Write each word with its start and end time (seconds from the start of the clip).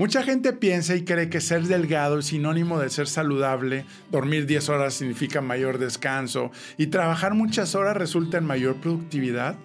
Mucha 0.00 0.22
gente 0.22 0.54
piensa 0.54 0.96
y 0.96 1.04
cree 1.04 1.28
que 1.28 1.42
ser 1.42 1.64
delgado 1.64 2.20
es 2.20 2.28
sinónimo 2.28 2.80
de 2.80 2.88
ser 2.88 3.06
saludable, 3.06 3.84
dormir 4.10 4.46
10 4.46 4.70
horas 4.70 4.94
significa 4.94 5.42
mayor 5.42 5.76
descanso 5.76 6.50
y 6.78 6.86
trabajar 6.86 7.34
muchas 7.34 7.74
horas 7.74 7.98
resulta 7.98 8.38
en 8.38 8.46
mayor 8.46 8.76
productividad, 8.76 9.56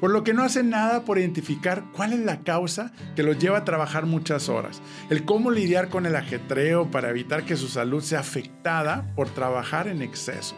por 0.00 0.10
lo 0.10 0.24
que 0.24 0.34
no 0.34 0.42
hacen 0.42 0.68
nada 0.68 1.04
por 1.04 1.20
identificar 1.20 1.84
cuál 1.92 2.12
es 2.12 2.18
la 2.18 2.40
causa 2.40 2.90
que 3.14 3.22
los 3.22 3.38
lleva 3.38 3.58
a 3.58 3.64
trabajar 3.64 4.04
muchas 4.04 4.48
horas, 4.48 4.82
el 5.10 5.24
cómo 5.24 5.52
lidiar 5.52 5.90
con 5.90 6.06
el 6.06 6.16
ajetreo 6.16 6.90
para 6.90 7.10
evitar 7.10 7.44
que 7.44 7.54
su 7.54 7.68
salud 7.68 8.02
sea 8.02 8.18
afectada 8.18 9.14
por 9.14 9.30
trabajar 9.30 9.86
en 9.86 10.02
exceso. 10.02 10.56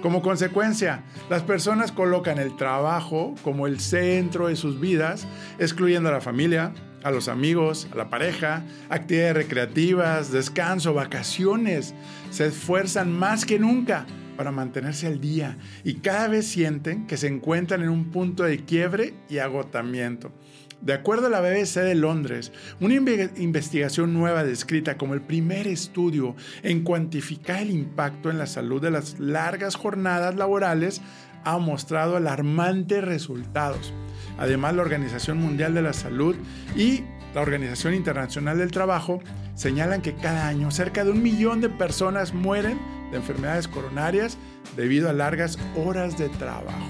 Como 0.00 0.22
consecuencia, 0.22 1.02
las 1.28 1.42
personas 1.42 1.90
colocan 1.90 2.38
el 2.38 2.56
trabajo 2.56 3.34
como 3.42 3.66
el 3.66 3.80
centro 3.80 4.46
de 4.46 4.56
sus 4.56 4.78
vidas, 4.78 5.26
excluyendo 5.58 6.08
a 6.08 6.12
la 6.12 6.20
familia, 6.20 6.72
a 7.02 7.10
los 7.10 7.28
amigos, 7.28 7.88
a 7.92 7.96
la 7.96 8.10
pareja, 8.10 8.64
actividades 8.88 9.36
recreativas, 9.36 10.32
descanso, 10.32 10.94
vacaciones. 10.94 11.94
Se 12.30 12.46
esfuerzan 12.46 13.12
más 13.12 13.44
que 13.44 13.58
nunca 13.58 14.06
para 14.36 14.52
mantenerse 14.52 15.06
al 15.06 15.20
día 15.20 15.56
y 15.84 15.94
cada 15.94 16.28
vez 16.28 16.46
sienten 16.46 17.06
que 17.06 17.16
se 17.16 17.28
encuentran 17.28 17.82
en 17.82 17.88
un 17.88 18.10
punto 18.10 18.44
de 18.44 18.64
quiebre 18.64 19.14
y 19.28 19.38
agotamiento. 19.38 20.32
De 20.80 20.92
acuerdo 20.92 21.26
a 21.26 21.30
la 21.30 21.40
BBC 21.40 21.80
de 21.80 21.94
Londres, 21.94 22.52
una 22.80 22.94
investigación 22.94 24.12
nueva 24.12 24.44
descrita 24.44 24.98
como 24.98 25.14
el 25.14 25.22
primer 25.22 25.66
estudio 25.66 26.36
en 26.62 26.84
cuantificar 26.84 27.62
el 27.62 27.70
impacto 27.70 28.30
en 28.30 28.36
la 28.36 28.46
salud 28.46 28.82
de 28.82 28.90
las 28.90 29.18
largas 29.18 29.74
jornadas 29.74 30.36
laborales 30.36 31.00
ha 31.44 31.58
mostrado 31.58 32.16
alarmantes 32.16 33.02
resultados. 33.02 33.94
Además, 34.38 34.74
la 34.74 34.82
Organización 34.82 35.38
Mundial 35.38 35.74
de 35.74 35.82
la 35.82 35.92
Salud 35.92 36.36
y 36.76 37.04
la 37.34 37.42
Organización 37.42 37.94
Internacional 37.94 38.58
del 38.58 38.70
Trabajo 38.70 39.20
señalan 39.54 40.02
que 40.02 40.14
cada 40.14 40.48
año 40.48 40.70
cerca 40.70 41.04
de 41.04 41.10
un 41.10 41.22
millón 41.22 41.60
de 41.60 41.68
personas 41.68 42.34
mueren 42.34 42.78
de 43.10 43.18
enfermedades 43.18 43.68
coronarias 43.68 44.38
debido 44.76 45.08
a 45.08 45.12
largas 45.12 45.58
horas 45.76 46.18
de 46.18 46.28
trabajo. 46.28 46.86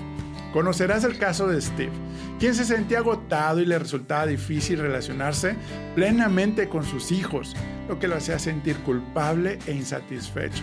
Conocerás 0.52 1.04
el 1.04 1.18
caso 1.18 1.48
de 1.48 1.60
Steve, 1.60 1.92
quien 2.38 2.54
se 2.54 2.64
sentía 2.64 2.98
agotado 2.98 3.60
y 3.60 3.66
le 3.66 3.78
resultaba 3.78 4.26
difícil 4.26 4.78
relacionarse 4.78 5.54
plenamente 5.94 6.68
con 6.68 6.82
sus 6.82 7.12
hijos, 7.12 7.54
lo 7.88 7.98
que 7.98 8.08
lo 8.08 8.16
hacía 8.16 8.38
sentir 8.38 8.76
culpable 8.78 9.58
e 9.66 9.72
insatisfecho. 9.72 10.62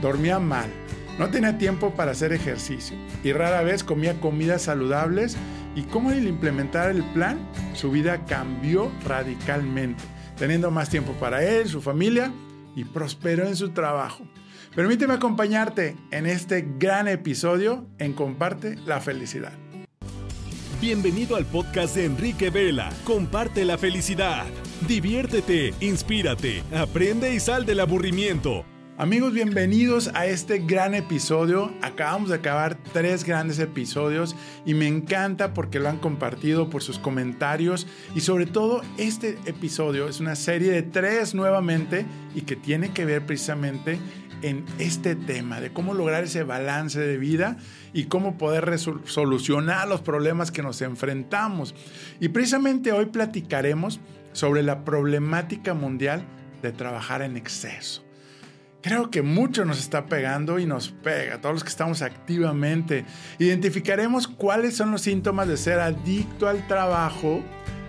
Dormía 0.00 0.38
mal, 0.38 0.70
no 1.18 1.28
tenía 1.28 1.58
tiempo 1.58 1.94
para 1.94 2.12
hacer 2.12 2.32
ejercicio 2.32 2.96
y 3.22 3.32
rara 3.32 3.62
vez 3.62 3.84
comía 3.84 4.18
comidas 4.20 4.62
saludables 4.62 5.36
y 5.74 5.82
cómo 5.82 6.10
al 6.10 6.26
implementar 6.26 6.90
el 6.90 7.02
plan, 7.12 7.38
su 7.74 7.90
vida 7.90 8.24
cambió 8.26 8.92
radicalmente, 9.04 10.02
teniendo 10.36 10.70
más 10.70 10.88
tiempo 10.90 11.12
para 11.14 11.44
él, 11.44 11.68
su 11.68 11.80
familia 11.80 12.32
y 12.76 12.84
prosperó 12.84 13.46
en 13.46 13.56
su 13.56 13.70
trabajo. 13.70 14.24
Permíteme 14.74 15.14
acompañarte 15.14 15.96
en 16.10 16.26
este 16.26 16.66
gran 16.78 17.06
episodio 17.08 17.86
en 17.98 18.12
Comparte 18.12 18.76
la 18.86 19.00
Felicidad. 19.00 19.52
Bienvenido 20.80 21.36
al 21.36 21.46
podcast 21.46 21.94
de 21.94 22.04
Enrique 22.04 22.50
Vela. 22.50 22.90
Comparte 23.04 23.64
la 23.64 23.78
felicidad. 23.78 24.44
Diviértete, 24.86 25.72
inspírate, 25.80 26.62
aprende 26.74 27.32
y 27.32 27.40
sal 27.40 27.64
del 27.64 27.80
aburrimiento. 27.80 28.66
Amigos, 28.96 29.32
bienvenidos 29.32 30.12
a 30.14 30.26
este 30.26 30.60
gran 30.60 30.94
episodio. 30.94 31.74
Acabamos 31.82 32.28
de 32.28 32.36
acabar 32.36 32.78
tres 32.92 33.24
grandes 33.24 33.58
episodios 33.58 34.36
y 34.64 34.74
me 34.74 34.86
encanta 34.86 35.52
porque 35.52 35.80
lo 35.80 35.88
han 35.88 35.98
compartido 35.98 36.70
por 36.70 36.80
sus 36.80 37.00
comentarios 37.00 37.88
y 38.14 38.20
sobre 38.20 38.46
todo 38.46 38.82
este 38.96 39.36
episodio 39.46 40.08
es 40.08 40.20
una 40.20 40.36
serie 40.36 40.70
de 40.70 40.82
tres 40.82 41.34
nuevamente 41.34 42.06
y 42.36 42.42
que 42.42 42.54
tiene 42.54 42.92
que 42.92 43.04
ver 43.04 43.26
precisamente 43.26 43.98
en 44.42 44.64
este 44.78 45.16
tema 45.16 45.60
de 45.60 45.72
cómo 45.72 45.92
lograr 45.92 46.22
ese 46.22 46.44
balance 46.44 47.00
de 47.00 47.18
vida 47.18 47.56
y 47.92 48.04
cómo 48.04 48.38
poder 48.38 48.78
solucionar 48.78 49.88
los 49.88 50.02
problemas 50.02 50.52
que 50.52 50.62
nos 50.62 50.80
enfrentamos. 50.82 51.74
Y 52.20 52.28
precisamente 52.28 52.92
hoy 52.92 53.06
platicaremos 53.06 53.98
sobre 54.32 54.62
la 54.62 54.84
problemática 54.84 55.74
mundial 55.74 56.24
de 56.62 56.70
trabajar 56.70 57.22
en 57.22 57.36
exceso. 57.36 58.03
Creo 58.84 59.10
que 59.10 59.22
mucho 59.22 59.64
nos 59.64 59.78
está 59.78 60.04
pegando 60.04 60.58
y 60.58 60.66
nos 60.66 60.90
pega, 60.90 61.40
todos 61.40 61.54
los 61.54 61.64
que 61.64 61.70
estamos 61.70 62.02
activamente. 62.02 63.06
Identificaremos 63.38 64.28
cuáles 64.28 64.76
son 64.76 64.90
los 64.90 65.00
síntomas 65.00 65.48
de 65.48 65.56
ser 65.56 65.80
adicto 65.80 66.48
al 66.48 66.66
trabajo 66.68 67.40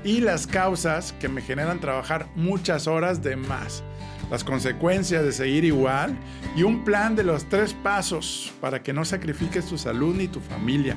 y 0.06 0.22
las 0.22 0.48
causas 0.48 1.12
que 1.20 1.28
me 1.28 1.42
generan 1.42 1.82
trabajar 1.82 2.30
muchas 2.38 2.88
horas 2.88 3.22
de 3.22 3.36
más 3.36 3.84
las 4.32 4.44
consecuencias 4.46 5.24
de 5.24 5.34
seguir 5.34 5.66
igual 5.66 6.18
y 6.56 6.64
un 6.64 6.86
plan 6.86 7.16
de 7.16 7.24
los 7.24 7.48
tres 7.50 7.74
pasos 7.74 8.54
para 8.62 8.82
que 8.82 8.94
no 8.94 9.04
sacrifiques 9.04 9.66
tu 9.66 9.78
salud 9.78 10.16
ni 10.16 10.30
tu 10.30 10.40
familia. 10.40 10.96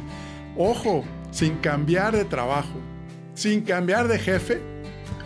Ojo, 0.56 1.04
sin 1.32 1.56
cambiar 1.56 2.16
de 2.16 2.24
trabajo, 2.24 2.78
sin 3.34 3.62
cambiar 3.62 4.06
de 4.06 4.18
jefe 4.18 4.62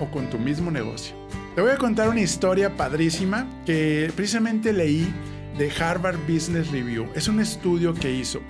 o 0.00 0.10
con 0.10 0.30
tu 0.30 0.38
mismo 0.38 0.70
negocio. 0.70 1.21
Te 1.54 1.60
voy 1.60 1.70
a 1.70 1.76
contar 1.76 2.08
una 2.08 2.22
historia 2.22 2.78
padrísima 2.78 3.46
que 3.66 4.10
precisamente 4.16 4.72
leí 4.72 5.12
de 5.58 5.70
Harvard 5.70 6.16
Business 6.26 6.70
Review. 6.70 7.06
Es 7.14 7.28
un 7.28 7.40
estudio 7.40 7.92
que 7.92 8.10
hizo. 8.10 8.40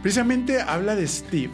Precisamente 0.00 0.62
habla 0.62 0.96
de 0.96 1.06
Steve. 1.06 1.52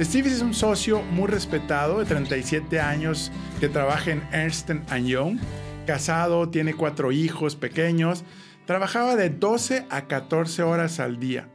Steve 0.00 0.30
es 0.30 0.42
un 0.42 0.52
socio 0.52 1.00
muy 1.00 1.28
respetado 1.28 2.00
de 2.00 2.06
37 2.06 2.80
años 2.80 3.30
que 3.60 3.68
trabaja 3.68 4.10
en 4.10 4.22
Ernst 4.32 4.68
Young 5.04 5.38
casado, 5.86 6.48
tiene 6.48 6.74
cuatro 6.74 7.12
hijos 7.12 7.54
pequeños, 7.54 8.24
trabajaba 8.66 9.14
de 9.14 9.30
12 9.30 9.86
a 9.90 10.08
14 10.08 10.64
horas 10.64 10.98
al 10.98 11.20
día. 11.20 11.48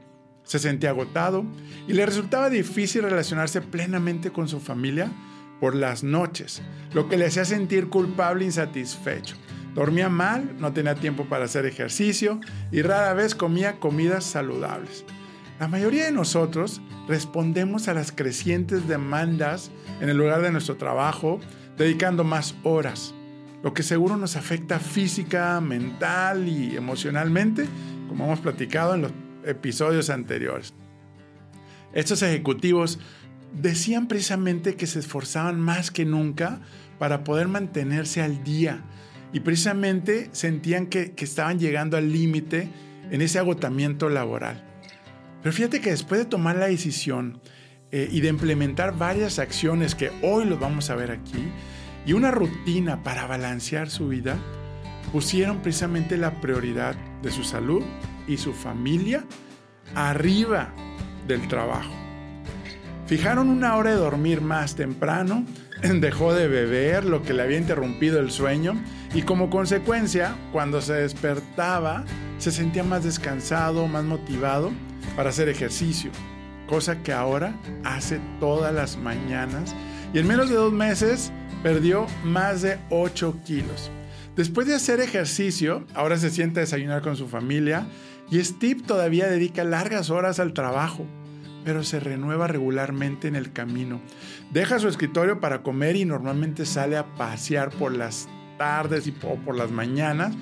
Se 0.43 0.59
sentía 0.59 0.91
agotado 0.91 1.43
y 1.89 1.93
le 1.93 2.05
resultaba 2.05 2.49
difícil 2.49 3.03
relacionarse 3.03 3.59
plenamente 3.59 4.31
con 4.31 4.47
su 4.47 4.61
familia 4.61 5.11
por 5.59 5.75
las 5.75 6.03
noches, 6.03 6.62
lo 6.94 7.07
que 7.07 7.18
le 7.18 7.25
hacía 7.25 7.45
sentir 7.45 7.90
culpable 7.90 8.44
e 8.44 8.47
insatisfecho. 8.47 9.35
Dormía 9.73 10.09
mal, 10.09 10.56
no 10.59 10.73
tenía 10.73 10.95
tiempo 10.95 11.25
para 11.25 11.45
hacer 11.45 11.66
ejercicio 11.66 12.40
y 12.72 12.81
rara 12.81 13.13
vez 13.13 13.35
comía 13.35 13.79
comidas 13.79 14.23
saludables. 14.23 15.06
La 15.59 15.68
mayoría 15.68 16.06
de 16.06 16.12
nosotros 16.12 16.81
respondemos 17.07 17.88
a 17.88 17.94
las 17.94 18.12
crecientes 18.12 18.88
demandas 18.88 19.72
en 20.01 20.09
el 20.09 20.18
lugar 20.18 20.41
de 20.41 20.51
nuestro 20.51 20.78
trabajo, 20.78 21.40
dedicando 21.78 22.24
más 22.24 22.56
horas, 22.63 23.13
lo 23.63 23.74
que 23.74 23.84
seguro 23.84 24.18
nos 24.18 24.35
afecta 24.35 24.79
física, 24.79 25.59
mental 25.62 26.47
y 26.47 26.75
emocionalmente, 26.75 27.66
como 28.07 28.25
hemos 28.25 28.39
platicado 28.39 28.95
en 28.95 29.01
los 29.01 29.12
episodios 29.45 30.09
anteriores. 30.09 30.74
Estos 31.94 32.22
ejecutivos 32.22 33.00
decían 33.53 34.07
precisamente 34.07 34.75
que 34.75 34.87
se 34.87 34.99
esforzaban 34.99 35.59
más 35.59 35.91
que 35.91 36.05
nunca 36.05 36.61
para 36.99 37.23
poder 37.23 37.47
mantenerse 37.47 38.21
al 38.21 38.43
día 38.43 38.83
y 39.33 39.39
precisamente 39.41 40.29
sentían 40.31 40.87
que, 40.87 41.13
estaban 41.17 41.59
llegando 41.59 41.97
al 41.97 42.11
límite 42.11 42.69
en 43.11 43.21
ese 43.21 43.39
agotamiento 43.39 44.09
laboral. 44.09 44.63
Pero 45.41 45.53
fíjate 45.53 45.81
que 45.81 45.91
después 45.91 46.19
de 46.19 46.25
tomar 46.25 46.55
la 46.57 46.67
decisión 46.67 47.41
eh, 47.91 48.07
y 48.11 48.21
de 48.21 48.29
implementar 48.29 48.97
varias 48.97 49.39
acciones 49.39 49.95
que 49.95 50.11
hoy 50.21 50.45
los 50.45 50.59
vamos 50.59 50.89
a 50.89 50.95
ver 50.95 51.11
aquí, 51.11 51.49
y 52.05 52.13
una 52.13 52.31
rutina 52.31 53.03
para 53.03 53.27
balancear 53.27 53.89
su 53.89 54.07
vida, 54.07 54.37
pusieron 55.11 55.61
precisamente 55.61 56.17
la 56.17 56.39
prioridad 56.41 56.95
de 57.21 57.31
su 57.31 57.43
salud 57.43 57.83
y 58.27 58.37
su 58.37 58.53
familia 58.53 59.25
arriba 59.93 60.73
del 61.27 61.47
trabajo. 61.47 62.06
Fijaron 63.07 63.47
una 63.47 63.78
hora 63.78 63.91
de 63.91 63.95
dormir 63.95 64.41
más 64.41 64.75
temprano, 64.75 65.45
dejó 65.81 66.34
de 66.34 66.50
beber 66.50 67.06
lo 67.06 67.23
que 67.23 67.34
le 67.34 67.44
había 67.44 67.57
interrumpido 67.57 68.19
el 68.19 68.31
sueño 68.31 68.73
y 69.13 69.22
como 69.22 69.50
consecuencia, 69.50 70.36
cuando 70.51 70.81
se 70.81 70.94
despertaba, 70.94 72.04
se 72.38 72.51
sentía 72.51 72.83
más 72.83 73.06
descansado, 73.06 73.88
más 73.88 74.04
motivado 74.04 74.71
para 75.15 75.30
hacer 75.30 75.48
ejercicio, 75.48 76.12
cosa 76.68 77.01
que 77.01 77.13
ahora 77.13 77.56
hace 77.86 78.19
todas 78.42 78.74
las 78.74 78.98
mañanas 78.98 79.74
y 80.13 80.19
en 80.19 80.27
menos 80.27 80.50
de 80.50 80.56
dos 80.56 80.74
meses 80.74 81.31
perdió 81.63 82.07
más 82.25 82.62
de 82.62 82.77
8 82.89 83.39
kilos. 83.45 83.89
Después 84.36 84.68
de 84.68 84.75
hacer 84.75 85.00
ejercicio, 85.00 85.86
ahora 85.95 86.18
se 86.18 86.30
sienta 86.30 86.60
a 86.60 86.62
desayunar 86.62 87.01
con 87.01 87.15
su 87.15 87.27
familia 87.27 87.88
y 88.30 88.44
Steve 88.44 88.83
todavía 88.86 89.27
dedica 89.27 89.63
largas 89.63 90.10
horas 90.10 90.39
al 90.39 90.53
trabajo, 90.53 91.06
pero 91.67 91.83
se 91.83 91.99
renueva 91.99 92.47
regularmente 92.47 93.27
en 93.27 93.35
el 93.35 93.51
camino. 93.51 93.99
Deja 94.51 94.79
su 94.79 94.87
escritorio 94.87 95.41
para 95.41 95.63
comer 95.63 95.97
y 95.97 96.05
normalmente 96.05 96.65
sale 96.65 96.95
a 96.95 97.13
pasear 97.15 97.71
por 97.71 97.93
las 97.93 98.29
tardes 98.57 99.05
y 99.05 99.11
por 99.11 99.53
las 99.53 99.69
mañanas. 99.69 100.33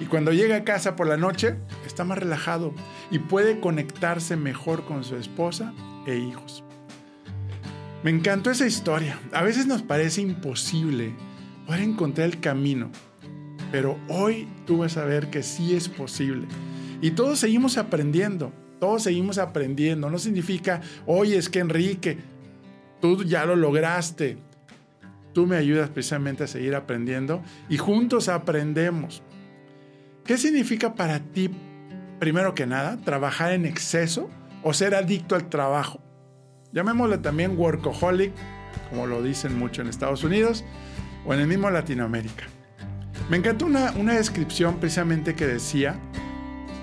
Y 0.00 0.06
cuando 0.06 0.32
llega 0.32 0.56
a 0.56 0.64
casa 0.64 0.96
por 0.96 1.06
la 1.06 1.16
noche, 1.16 1.54
está 1.86 2.02
más 2.02 2.18
relajado 2.18 2.74
y 3.12 3.20
puede 3.20 3.60
conectarse 3.60 4.34
mejor 4.34 4.84
con 4.84 5.04
su 5.04 5.14
esposa 5.14 5.72
e 6.04 6.16
hijos. 6.16 6.64
Me 8.02 8.10
encantó 8.10 8.50
esa 8.50 8.66
historia. 8.66 9.20
A 9.32 9.44
veces 9.44 9.68
nos 9.68 9.82
parece 9.82 10.20
imposible 10.20 11.14
poder 11.64 11.82
encontrar 11.82 12.26
el 12.26 12.40
camino 12.40 12.90
Pero 13.70 14.00
hoy 14.08 14.48
tú 14.66 14.78
vas 14.78 14.96
a 14.96 15.04
ver 15.04 15.30
que 15.30 15.44
sí 15.44 15.76
es 15.76 15.88
posible. 15.88 16.48
Y 17.00 17.12
todos 17.12 17.38
seguimos 17.38 17.78
aprendiendo, 17.78 18.52
todos 18.82 19.04
seguimos 19.04 19.38
aprendiendo. 19.38 20.10
No 20.10 20.18
significa, 20.18 20.80
oye, 21.06 21.36
es 21.36 21.48
que 21.48 21.60
Enrique, 21.60 22.18
tú 23.00 23.22
ya 23.22 23.46
lo 23.46 23.54
lograste. 23.54 24.38
Tú 25.32 25.46
me 25.46 25.54
ayudas 25.54 25.88
precisamente 25.88 26.42
a 26.42 26.46
seguir 26.48 26.74
aprendiendo 26.74 27.44
y 27.68 27.78
juntos 27.78 28.28
aprendemos. 28.28 29.22
¿Qué 30.24 30.36
significa 30.36 30.96
para 30.96 31.20
ti, 31.20 31.48
primero 32.18 32.56
que 32.56 32.66
nada, 32.66 32.98
trabajar 33.04 33.52
en 33.52 33.66
exceso 33.66 34.28
o 34.64 34.74
ser 34.74 34.96
adicto 34.96 35.36
al 35.36 35.48
trabajo? 35.48 36.00
Llamémosle 36.72 37.18
también 37.18 37.56
workaholic, 37.56 38.32
como 38.90 39.06
lo 39.06 39.22
dicen 39.22 39.56
mucho 39.56 39.82
en 39.82 39.86
Estados 39.86 40.24
Unidos 40.24 40.64
o 41.24 41.32
en 41.32 41.38
el 41.38 41.46
mismo 41.46 41.70
Latinoamérica. 41.70 42.46
Me 43.30 43.36
encantó 43.36 43.64
una, 43.64 43.92
una 43.92 44.14
descripción 44.14 44.78
precisamente 44.80 45.36
que 45.36 45.46
decía 45.46 46.00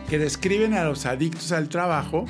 que 0.10 0.20
describen 0.20 0.74
a 0.74 0.84
los 0.84 1.06
adictos 1.06 1.52
al 1.52 1.70
trabajo 1.70 2.26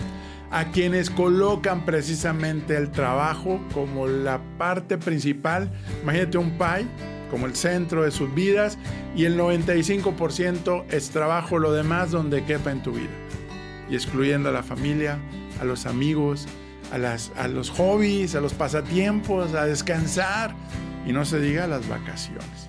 a 0.52 0.66
quienes 0.72 1.10
colocan 1.10 1.86
precisamente 1.86 2.76
el 2.76 2.92
trabajo 2.92 3.60
como 3.74 4.08
la 4.08 4.42
parte 4.58 4.98
principal. 4.98 5.72
Imagínate 6.02 6.38
un 6.38 6.58
pie 6.58 6.88
como 7.30 7.46
el 7.46 7.56
centro 7.56 8.04
de 8.04 8.12
sus 8.12 8.34
vidas 8.34 8.78
y 9.16 9.26
el 9.26 9.38
95% 9.38 10.86
es 10.90 11.10
trabajo, 11.12 11.60
lo 11.60 11.72
demás 11.72 12.12
donde 12.12 12.44
quepa 12.44 12.72
en 12.72 12.82
tu 12.82 12.94
vida. 12.94 13.10
Y 13.90 13.96
excluyendo 13.96 14.50
a 14.50 14.52
la 14.52 14.64
familia, 14.64 15.20
a 15.62 15.66
los 15.66 15.86
amigos, 15.86 16.48
a, 16.92 16.98
las, 16.98 17.32
a 17.38 17.48
los 17.48 17.70
hobbies, 17.70 18.36
a 18.36 18.42
los 18.42 18.54
pasatiempos, 18.54 19.54
a 19.54 19.66
descansar 19.66 20.56
y 21.06 21.14
no 21.14 21.26
se 21.26 21.40
diga 21.40 21.68
las 21.68 21.88
vacaciones. 21.88 22.69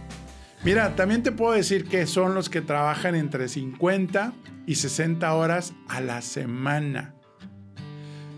Mira, 0.62 0.94
también 0.94 1.22
te 1.22 1.32
puedo 1.32 1.52
decir 1.52 1.86
que 1.86 2.06
son 2.06 2.34
los 2.34 2.50
que 2.50 2.60
trabajan 2.60 3.14
entre 3.14 3.48
50 3.48 4.34
y 4.66 4.74
60 4.74 5.34
horas 5.34 5.72
a 5.88 6.02
la 6.02 6.20
semana. 6.20 7.14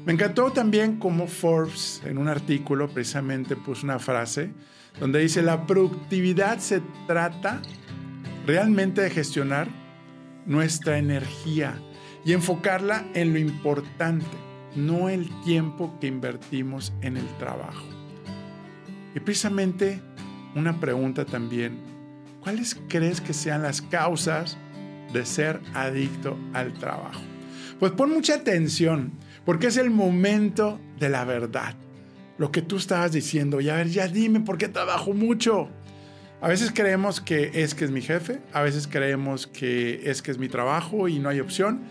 Me 0.06 0.12
encantó 0.12 0.52
también 0.52 0.98
cómo 0.98 1.26
Forbes 1.26 2.00
en 2.04 2.18
un 2.18 2.28
artículo 2.28 2.88
precisamente 2.88 3.56
puso 3.56 3.84
una 3.84 3.98
frase 3.98 4.52
donde 5.00 5.18
dice 5.18 5.42
la 5.42 5.66
productividad 5.66 6.58
se 6.58 6.80
trata 7.08 7.60
realmente 8.46 9.00
de 9.00 9.10
gestionar 9.10 9.68
nuestra 10.46 10.98
energía 10.98 11.74
y 12.24 12.34
enfocarla 12.34 13.04
en 13.14 13.32
lo 13.32 13.38
importante, 13.40 14.26
no 14.76 15.08
el 15.08 15.28
tiempo 15.42 15.98
que 16.00 16.06
invertimos 16.06 16.92
en 17.00 17.16
el 17.16 17.26
trabajo. 17.38 17.84
Y 19.14 19.20
precisamente 19.20 20.00
una 20.54 20.78
pregunta 20.78 21.24
también, 21.24 21.91
¿cuáles 22.42 22.76
crees 22.88 23.20
que 23.20 23.32
sean 23.32 23.62
las 23.62 23.80
causas 23.80 24.56
de 25.12 25.24
ser 25.24 25.60
adicto 25.74 26.38
al 26.52 26.72
trabajo? 26.74 27.20
Pues 27.78 27.92
pon 27.92 28.10
mucha 28.10 28.34
atención, 28.34 29.12
porque 29.44 29.68
es 29.68 29.76
el 29.76 29.90
momento 29.90 30.80
de 30.98 31.08
la 31.08 31.24
verdad. 31.24 31.74
Lo 32.38 32.50
que 32.50 32.62
tú 32.62 32.76
estabas 32.76 33.12
diciendo, 33.12 33.60
y 33.60 33.66
ver, 33.66 33.88
ya 33.88 34.08
dime 34.08 34.40
por 34.40 34.58
qué 34.58 34.68
trabajo 34.68 35.12
mucho. 35.12 35.68
A 36.40 36.48
veces 36.48 36.72
creemos 36.74 37.20
que 37.20 37.50
es 37.54 37.74
que 37.74 37.84
es 37.84 37.90
mi 37.90 38.02
jefe, 38.02 38.40
a 38.52 38.62
veces 38.62 38.88
creemos 38.88 39.46
que 39.46 40.10
es 40.10 40.22
que 40.22 40.32
es 40.32 40.38
mi 40.38 40.48
trabajo 40.48 41.06
y 41.08 41.20
no 41.20 41.28
hay 41.28 41.38
opción. 41.38 41.82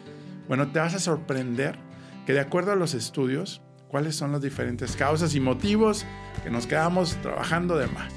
Bueno, 0.47 0.71
te 0.71 0.79
vas 0.79 0.93
a 0.93 0.99
sorprender 0.99 1.77
que 2.25 2.33
de 2.33 2.41
acuerdo 2.41 2.73
a 2.73 2.75
los 2.75 2.93
estudios, 2.93 3.61
cuáles 3.87 4.15
son 4.15 4.33
las 4.33 4.41
diferentes 4.41 4.95
causas 4.97 5.35
y 5.35 5.39
motivos 5.39 6.05
que 6.43 6.49
nos 6.49 6.67
quedamos 6.67 7.15
trabajando 7.21 7.77
de 7.77 7.87
más. 7.87 8.13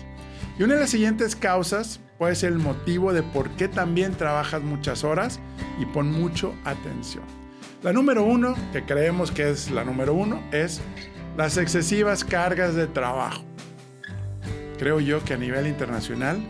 Y 0.58 0.64
una 0.64 0.74
de 0.74 0.80
las 0.80 0.90
siguientes 0.90 1.36
causas 1.36 2.00
ser 2.32 2.52
el 2.52 2.58
motivo 2.58 3.12
de 3.12 3.22
por 3.22 3.50
qué 3.50 3.68
también 3.68 4.14
trabajas 4.14 4.62
muchas 4.62 5.04
horas 5.04 5.40
y 5.78 5.86
pon 5.86 6.10
mucho 6.10 6.54
atención. 6.64 7.24
La 7.82 7.92
número 7.92 8.22
uno, 8.22 8.54
que 8.72 8.84
creemos 8.84 9.30
que 9.30 9.50
es 9.50 9.70
la 9.70 9.84
número 9.84 10.14
uno, 10.14 10.42
es 10.52 10.80
las 11.36 11.56
excesivas 11.58 12.24
cargas 12.24 12.74
de 12.74 12.86
trabajo. 12.86 13.44
Creo 14.78 15.00
yo 15.00 15.22
que 15.22 15.34
a 15.34 15.36
nivel 15.36 15.66
internacional 15.66 16.42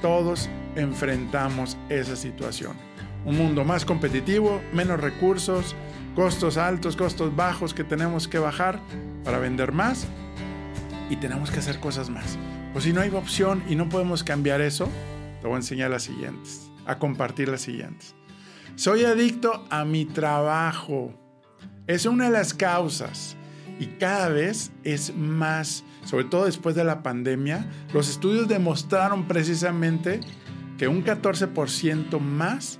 todos 0.00 0.48
enfrentamos 0.76 1.76
esa 1.88 2.16
situación. 2.16 2.76
Un 3.24 3.36
mundo 3.36 3.64
más 3.64 3.84
competitivo, 3.84 4.60
menos 4.72 5.00
recursos, 5.00 5.74
costos 6.14 6.56
altos, 6.56 6.96
costos 6.96 7.34
bajos 7.34 7.74
que 7.74 7.84
tenemos 7.84 8.28
que 8.28 8.38
bajar 8.38 8.80
para 9.24 9.38
vender 9.38 9.72
más 9.72 10.06
y 11.10 11.16
tenemos 11.16 11.50
que 11.50 11.58
hacer 11.58 11.80
cosas 11.80 12.08
más. 12.08 12.38
Pues 12.72 12.84
si 12.84 12.92
no 12.92 13.00
hay 13.00 13.10
opción 13.10 13.62
y 13.68 13.74
no 13.74 13.88
podemos 13.88 14.22
cambiar 14.22 14.60
eso, 14.60 14.88
te 15.40 15.46
voy 15.46 15.54
a 15.54 15.58
enseñar 15.58 15.90
las 15.90 16.02
siguientes, 16.02 16.70
a 16.86 16.98
compartir 16.98 17.48
las 17.48 17.62
siguientes. 17.62 18.14
Soy 18.76 19.04
adicto 19.04 19.64
a 19.70 19.84
mi 19.84 20.04
trabajo. 20.04 21.12
Es 21.86 22.06
una 22.06 22.26
de 22.26 22.30
las 22.30 22.54
causas 22.54 23.36
y 23.80 23.86
cada 23.86 24.28
vez 24.28 24.72
es 24.84 25.14
más, 25.14 25.84
sobre 26.04 26.24
todo 26.24 26.44
después 26.44 26.74
de 26.74 26.84
la 26.84 27.02
pandemia, 27.02 27.66
los 27.92 28.08
estudios 28.08 28.48
demostraron 28.48 29.26
precisamente 29.26 30.20
que 30.76 30.88
un 30.88 31.04
14% 31.04 32.20
más 32.20 32.78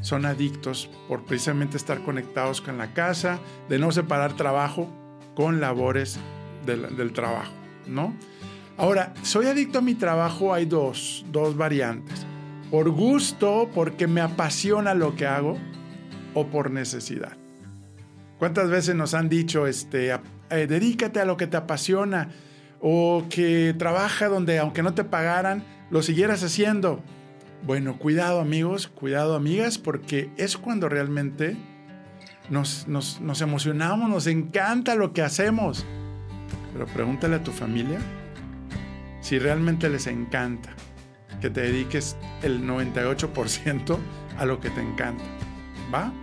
son 0.00 0.26
adictos 0.26 0.90
por 1.08 1.24
precisamente 1.24 1.76
estar 1.76 2.02
conectados 2.02 2.60
con 2.60 2.78
la 2.78 2.92
casa, 2.94 3.38
de 3.68 3.78
no 3.78 3.90
separar 3.90 4.34
trabajo 4.34 4.88
con 5.34 5.60
labores 5.60 6.18
del, 6.66 7.12
trabajo, 7.12 7.52
¿no? 7.86 8.14
Ahora, 8.78 9.12
soy 9.22 9.46
adicto 9.46 9.80
a 9.80 9.82
mi 9.82 9.96
trabajo, 9.96 10.54
hay 10.54 10.64
dos, 10.64 11.26
dos 11.32 11.56
variantes. 11.56 12.24
Por 12.70 12.88
gusto, 12.90 13.68
porque 13.74 14.06
me 14.06 14.20
apasiona 14.20 14.94
lo 14.94 15.16
que 15.16 15.26
hago, 15.26 15.58
o 16.32 16.46
por 16.46 16.70
necesidad. 16.70 17.36
¿Cuántas 18.38 18.70
veces 18.70 18.94
nos 18.94 19.14
han 19.14 19.28
dicho, 19.28 19.66
este, 19.66 20.12
eh, 20.12 20.66
dedícate 20.68 21.18
a 21.18 21.24
lo 21.24 21.36
que 21.36 21.48
te 21.48 21.56
apasiona, 21.56 22.28
o 22.80 23.24
que 23.28 23.74
trabaja 23.76 24.28
donde 24.28 24.60
aunque 24.60 24.84
no 24.84 24.94
te 24.94 25.02
pagaran, 25.02 25.64
lo 25.90 26.00
siguieras 26.00 26.44
haciendo? 26.44 27.02
Bueno, 27.64 27.98
cuidado 27.98 28.40
amigos, 28.40 28.86
cuidado 28.86 29.34
amigas, 29.34 29.78
porque 29.78 30.30
es 30.36 30.56
cuando 30.56 30.88
realmente 30.88 31.56
nos, 32.48 32.86
emocionamos, 33.40 34.08
nos 34.08 34.28
encanta 34.28 34.94
lo 34.94 35.12
que 35.12 35.22
hacemos. 35.22 35.84
Pero 36.72 36.86
pregúntale 36.86 37.34
a 37.34 37.42
tu 37.42 37.50
familia 37.50 37.98
si 39.28 39.38
realmente 39.38 39.90
les 39.90 40.06
encanta 40.06 40.70
que 41.42 41.50
te 41.50 41.60
dediques 41.60 42.16
el 42.42 42.62
98% 42.66 43.98
a 44.38 44.46
lo 44.46 44.58
que 44.58 44.70
te 44.70 44.80
encanta. 44.80 45.22
¿Va? 45.94 46.14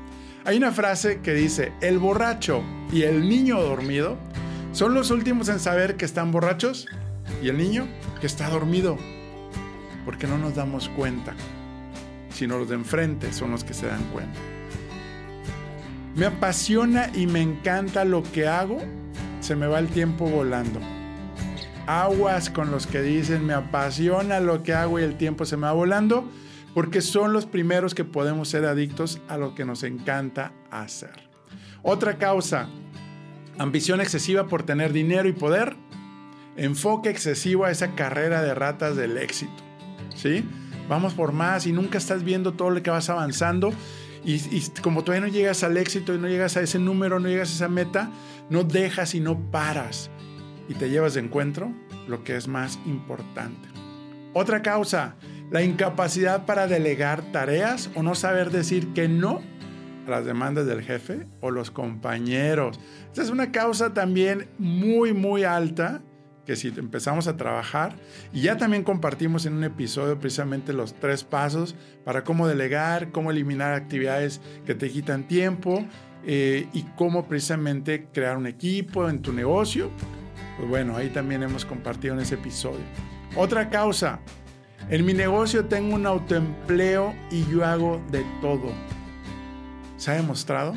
Hay 0.44 0.58
una 0.58 0.72
frase 0.72 1.20
que 1.22 1.36
dice, 1.36 1.72
el 1.82 2.00
borracho 2.00 2.64
y 2.92 3.04
el 3.04 3.30
niño 3.30 3.62
dormido 3.62 4.18
son 4.72 4.96
los 4.96 5.12
últimos 5.12 5.50
en 5.50 5.60
saber 5.60 5.98
que 5.98 6.06
están 6.06 6.32
borrachos 6.32 6.88
y 7.44 7.50
el 7.50 7.60
niño 7.60 7.88
que 8.22 8.26
está 8.26 8.50
dormido 8.50 8.98
porque 10.04 10.26
no 10.26 10.40
nos 10.40 10.56
damos 10.56 10.90
cuenta, 10.90 11.36
sino 12.32 12.58
los 12.58 12.70
de 12.70 12.76
enfrente 12.76 13.32
son 13.34 13.52
los 13.52 13.64
que 13.64 13.76
se 13.76 13.86
dan 13.86 14.04
cuenta. 14.06 14.40
Me 16.16 16.26
apasiona 16.26 17.12
y 17.14 17.28
me 17.28 17.44
encanta 17.44 18.04
lo 18.04 18.24
que 18.24 18.48
hago, 18.48 18.80
se 19.42 19.56
me 19.56 19.68
va 19.68 19.78
el 19.78 19.90
tiempo 19.90 20.28
volando. 20.28 20.95
Aguas 21.88 22.50
con 22.50 22.72
los 22.72 22.88
que 22.88 23.02
dicen 23.02 23.46
me 23.46 23.54
apasiona 23.54 24.40
lo 24.40 24.64
que 24.64 24.74
hago 24.74 25.00
y 25.00 25.04
el 25.04 25.18
tiempo 25.18 25.46
se 25.46 25.58
me 25.58 25.64
va 25.64 25.74
volando, 25.74 26.28
porque 26.74 27.02
son 27.02 27.32
los 27.32 27.46
primeros 27.46 27.94
que 27.94 28.04
podemos 28.04 28.50
ser 28.50 28.66
adictos 28.66 29.22
a 29.28 29.38
lo 29.38 29.54
que 29.56 29.66
nos 29.66 29.84
encanta 29.84 30.52
hacer. 30.72 31.30
Otra 31.84 32.18
causa, 32.18 32.68
ambición 33.58 34.02
excesiva 34.02 34.48
por 34.48 34.64
tener 34.64 34.94
dinero 34.94 35.30
y 35.30 35.34
poder, 35.34 35.76
enfoque 36.58 37.10
excesivo 37.10 37.66
a 37.66 37.72
esa 37.72 37.94
carrera 37.96 38.42
de 38.42 38.56
ratas 38.56 38.96
del 38.96 39.18
éxito. 39.18 39.64
¿sí? 40.16 40.44
Vamos 40.90 41.14
por 41.14 41.32
más 41.32 41.68
y 41.68 41.72
nunca 41.72 41.98
estás 41.98 42.24
viendo 42.24 42.54
todo 42.54 42.70
lo 42.70 42.82
que 42.82 42.90
vas 42.90 43.10
avanzando. 43.10 43.72
Y, 44.24 44.40
como 44.82 45.04
todavía 45.04 45.28
no 45.28 45.32
llegas 45.32 45.64
al 45.64 45.78
éxito 45.78 46.16
y 46.16 46.18
no 46.18 46.28
llegas 46.28 46.58
a 46.58 46.62
ese 46.62 46.80
número, 46.80 47.20
no 47.20 47.28
llegas 47.28 47.52
a 47.52 47.54
esa 47.54 47.68
meta, 47.68 48.10
no 48.50 48.64
dejas 48.64 49.14
y 49.14 49.20
no 49.20 49.38
paras. 49.52 50.10
Y 50.68 50.74
te 50.76 50.90
llevas 50.90 51.14
de 51.14 51.22
encuentro 51.22 51.72
lo 52.08 52.24
que 52.24 52.36
es 52.36 52.48
más 52.48 52.80
importante. 52.86 53.68
Otra 54.34 54.62
causa, 54.62 55.16
la 55.52 55.64
incapacidad 55.64 56.46
para 56.46 56.68
delegar 56.68 57.32
tareas 57.32 57.90
o 57.96 58.04
no 58.04 58.16
saber 58.16 58.52
decir 58.52 58.94
que 58.94 59.08
no 59.08 59.42
a 60.08 60.10
las 60.10 60.26
demandas 60.26 60.66
del 60.66 60.82
jefe 60.82 61.26
o 61.42 61.52
los 61.52 61.72
compañeros. 61.72 62.80
Esta 63.08 63.24
es 63.24 63.30
una 63.30 63.52
causa 63.52 63.94
también 63.94 64.48
muy, 64.58 65.14
muy 65.14 65.44
alta 65.44 66.02
que 66.46 66.56
si 66.56 66.68
empezamos 66.68 67.28
a 67.28 67.38
trabajar, 67.38 67.96
y 68.32 68.42
ya 68.42 68.58
también 68.58 68.84
compartimos 68.84 69.46
en 69.46 69.54
un 69.54 69.64
episodio 69.64 70.20
precisamente 70.20 70.74
los 70.74 70.94
tres 70.94 71.24
pasos 71.24 71.76
para 72.04 72.24
cómo 72.24 72.48
delegar, 72.48 73.12
cómo 73.12 73.32
eliminar 73.32 73.74
actividades 73.74 74.42
que 74.66 74.76
te 74.76 74.90
quitan 74.90 75.28
tiempo 75.28 75.86
eh, 76.24 76.68
y 76.72 76.84
cómo 76.96 77.28
precisamente 77.28 78.08
crear 78.14 78.38
un 78.38 78.48
equipo 78.48 79.10
en 79.10 79.22
tu 79.22 79.34
negocio. 79.34 79.90
Pues 80.58 80.70
bueno, 80.70 80.96
ahí 80.96 81.10
también 81.10 81.44
hemos 81.44 81.66
compartido 81.66 82.14
en 82.14 82.22
ese 82.22 82.36
episodio. 82.36 82.86
Otra 83.36 83.70
causa, 83.70 84.20
En 84.88 85.04
mi 85.04 85.14
negocio 85.14 85.66
tengo 85.66 85.96
un 85.96 86.06
autoempleo 86.06 87.16
y 87.32 87.44
yo 87.48 87.66
hago 87.66 88.00
de 88.12 88.24
todo. 88.40 88.72
Se 89.98 90.12
ha 90.12 90.14
demostrado 90.14 90.76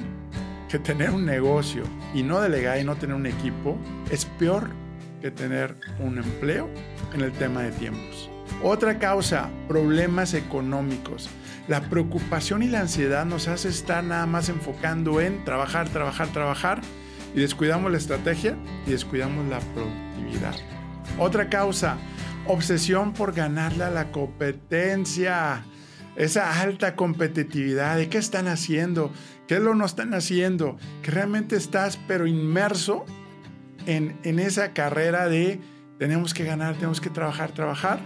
que 0.68 0.78
tener 0.78 1.10
un 1.10 1.26
negocio 1.26 1.82
y 2.14 2.22
no 2.22 2.40
delegar 2.40 2.78
y 2.78 2.84
no 2.84 2.96
tener 2.96 3.14
un 3.14 3.26
equipo 3.26 3.76
es 4.10 4.24
peor 4.24 4.70
que 5.20 5.30
tener 5.30 5.74
un 5.98 6.16
empleo 6.16 6.70
en 7.12 7.20
el 7.20 7.32
tema 7.32 7.62
de 7.62 7.72
tiempos. 7.72 8.30
Otra 8.62 8.98
causa, 8.98 9.50
problemas 9.68 10.34
económicos. 10.34 11.28
La 11.68 11.82
preocupación 11.82 12.62
y 12.62 12.68
la 12.68 12.80
ansiedad 12.80 13.26
nos 13.26 13.46
hace 13.46 13.68
estar 13.68 14.02
nada 14.02 14.26
más 14.26 14.48
enfocando 14.48 15.20
en 15.20 15.44
trabajar, 15.44 15.88
trabajar, 15.90 16.28
trabajar 16.28 16.80
y 17.34 17.40
descuidamos 17.40 17.90
la 17.90 17.98
estrategia 17.98 18.56
y 18.86 18.90
descuidamos 18.90 19.46
la 19.48 19.60
productividad. 19.60 20.54
Otra 21.18 21.48
causa, 21.48 21.96
obsesión 22.46 23.12
por 23.12 23.32
ganarle 23.32 23.84
a 23.84 23.90
la 23.90 24.10
competencia. 24.10 25.64
Esa 26.16 26.60
alta 26.60 26.96
competitividad 26.96 27.96
de 27.96 28.08
qué 28.08 28.18
están 28.18 28.48
haciendo, 28.48 29.12
qué 29.46 29.60
lo 29.60 29.76
no 29.76 29.84
están 29.84 30.14
haciendo, 30.14 30.76
que 31.02 31.12
realmente 31.12 31.54
estás 31.54 31.96
pero 32.08 32.26
inmerso 32.26 33.04
en, 33.86 34.18
en 34.24 34.40
esa 34.40 34.72
carrera 34.72 35.28
de 35.28 35.60
tenemos 35.98 36.34
que 36.34 36.44
ganar, 36.44 36.74
tenemos 36.74 37.00
que 37.00 37.10
trabajar, 37.10 37.52
trabajar 37.52 38.00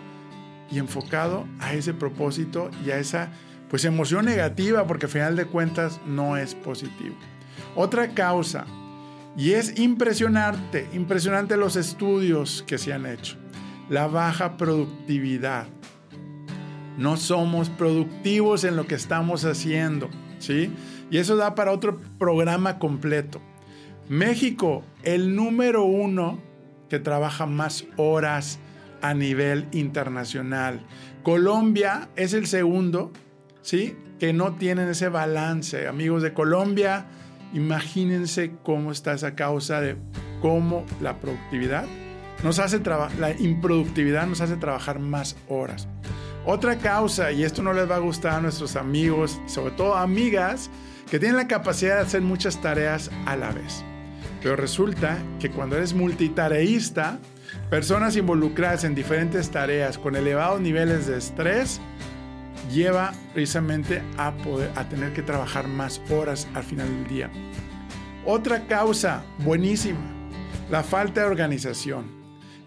y 0.70 0.78
enfocado 0.78 1.46
a 1.60 1.72
ese 1.74 1.94
propósito 1.94 2.70
y 2.84 2.90
a 2.90 2.98
esa 2.98 3.30
pues 3.70 3.86
emoción 3.86 4.26
negativa 4.26 4.86
porque 4.86 5.06
al 5.06 5.12
final 5.12 5.36
de 5.36 5.46
cuentas 5.46 5.98
no 6.06 6.36
es 6.36 6.54
positivo. 6.54 7.14
Otra 7.74 8.08
causa, 8.08 8.66
y 9.36 9.52
es 9.52 9.78
impresionante, 9.78 10.88
impresionante 10.92 11.56
los 11.56 11.76
estudios 11.76 12.64
que 12.66 12.78
se 12.78 12.92
han 12.92 13.06
hecho. 13.06 13.36
La 13.88 14.06
baja 14.06 14.56
productividad. 14.56 15.66
No 16.98 17.16
somos 17.16 17.70
productivos 17.70 18.64
en 18.64 18.76
lo 18.76 18.86
que 18.86 18.94
estamos 18.94 19.44
haciendo, 19.44 20.10
¿sí? 20.38 20.70
Y 21.10 21.18
eso 21.18 21.36
da 21.36 21.54
para 21.54 21.72
otro 21.72 22.00
programa 22.18 22.78
completo. 22.78 23.40
México, 24.08 24.84
el 25.02 25.34
número 25.34 25.84
uno 25.84 26.38
que 26.90 26.98
trabaja 26.98 27.46
más 27.46 27.86
horas 27.96 28.58
a 29.00 29.14
nivel 29.14 29.66
internacional. 29.72 30.84
Colombia 31.22 32.10
es 32.16 32.34
el 32.34 32.46
segundo, 32.46 33.10
¿sí? 33.62 33.96
Que 34.18 34.32
no 34.32 34.54
tienen 34.56 34.88
ese 34.88 35.08
balance. 35.08 35.88
Amigos 35.88 36.22
de 36.22 36.34
Colombia, 36.34 37.06
imagínense 37.52 38.52
cómo 38.62 38.92
está 38.92 39.12
esa 39.12 39.34
causa 39.34 39.80
de 39.80 39.96
cómo 40.40 40.84
la 41.00 41.18
productividad 41.18 41.84
nos 42.42 42.58
hace 42.58 42.80
la 43.18 43.30
improductividad 43.38 44.26
nos 44.26 44.40
hace 44.40 44.56
trabajar 44.56 44.98
más 44.98 45.36
horas. 45.48 45.86
Otra 46.44 46.78
causa, 46.78 47.30
y 47.30 47.44
esto 47.44 47.62
no 47.62 47.72
les 47.72 47.88
va 47.88 47.96
a 47.96 48.00
gustar 48.00 48.32
a 48.32 48.40
nuestros 48.40 48.74
amigos, 48.74 49.40
sobre 49.46 49.70
todo 49.72 49.94
amigas, 49.94 50.70
que 51.08 51.20
tienen 51.20 51.36
la 51.36 51.46
capacidad 51.46 51.96
de 51.96 52.02
hacer 52.02 52.20
muchas 52.20 52.60
tareas 52.60 53.10
a 53.26 53.36
la 53.36 53.52
vez. 53.52 53.84
Pero 54.42 54.56
resulta 54.56 55.18
que 55.38 55.50
cuando 55.50 55.76
eres 55.76 55.94
multitareísta, 55.94 57.20
personas 57.70 58.16
involucradas 58.16 58.82
en 58.82 58.96
diferentes 58.96 59.50
tareas 59.50 59.98
con 59.98 60.16
elevados 60.16 60.60
niveles 60.60 61.06
de 61.06 61.18
estrés, 61.18 61.80
lleva 62.72 63.12
precisamente 63.32 64.02
a, 64.16 64.32
poder, 64.32 64.70
a 64.76 64.88
tener 64.88 65.12
que 65.12 65.22
trabajar 65.22 65.68
más 65.68 66.00
horas 66.10 66.48
al 66.54 66.64
final 66.64 66.88
del 66.88 67.08
día. 67.08 67.30
Otra 68.24 68.66
causa 68.66 69.24
buenísima, 69.38 70.00
la 70.70 70.82
falta 70.82 71.20
de 71.20 71.26
organización 71.26 72.22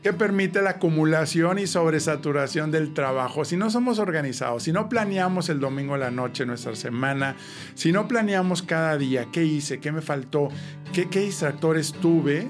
que 0.06 0.14
permite 0.14 0.62
la 0.62 0.70
acumulación 0.70 1.58
y 1.58 1.66
sobresaturación 1.66 2.70
del 2.70 2.94
trabajo. 2.94 3.44
Si 3.44 3.58
no 3.58 3.72
somos 3.72 3.98
organizados, 3.98 4.62
si 4.62 4.72
no 4.72 4.88
planeamos 4.88 5.50
el 5.50 5.60
domingo 5.60 5.96
a 5.96 5.98
la 5.98 6.12
noche 6.12 6.46
nuestra 6.46 6.76
semana, 6.76 7.36
si 7.74 7.92
no 7.92 8.08
planeamos 8.08 8.62
cada 8.62 9.00
día 9.00 9.26
qué 9.32 9.44
hice, 9.44 9.80
qué 9.80 9.92
me 9.92 10.04
faltó, 10.04 10.50
qué, 10.94 11.10
qué 11.10 11.22
distractores 11.22 11.92
tuve, 11.92 12.48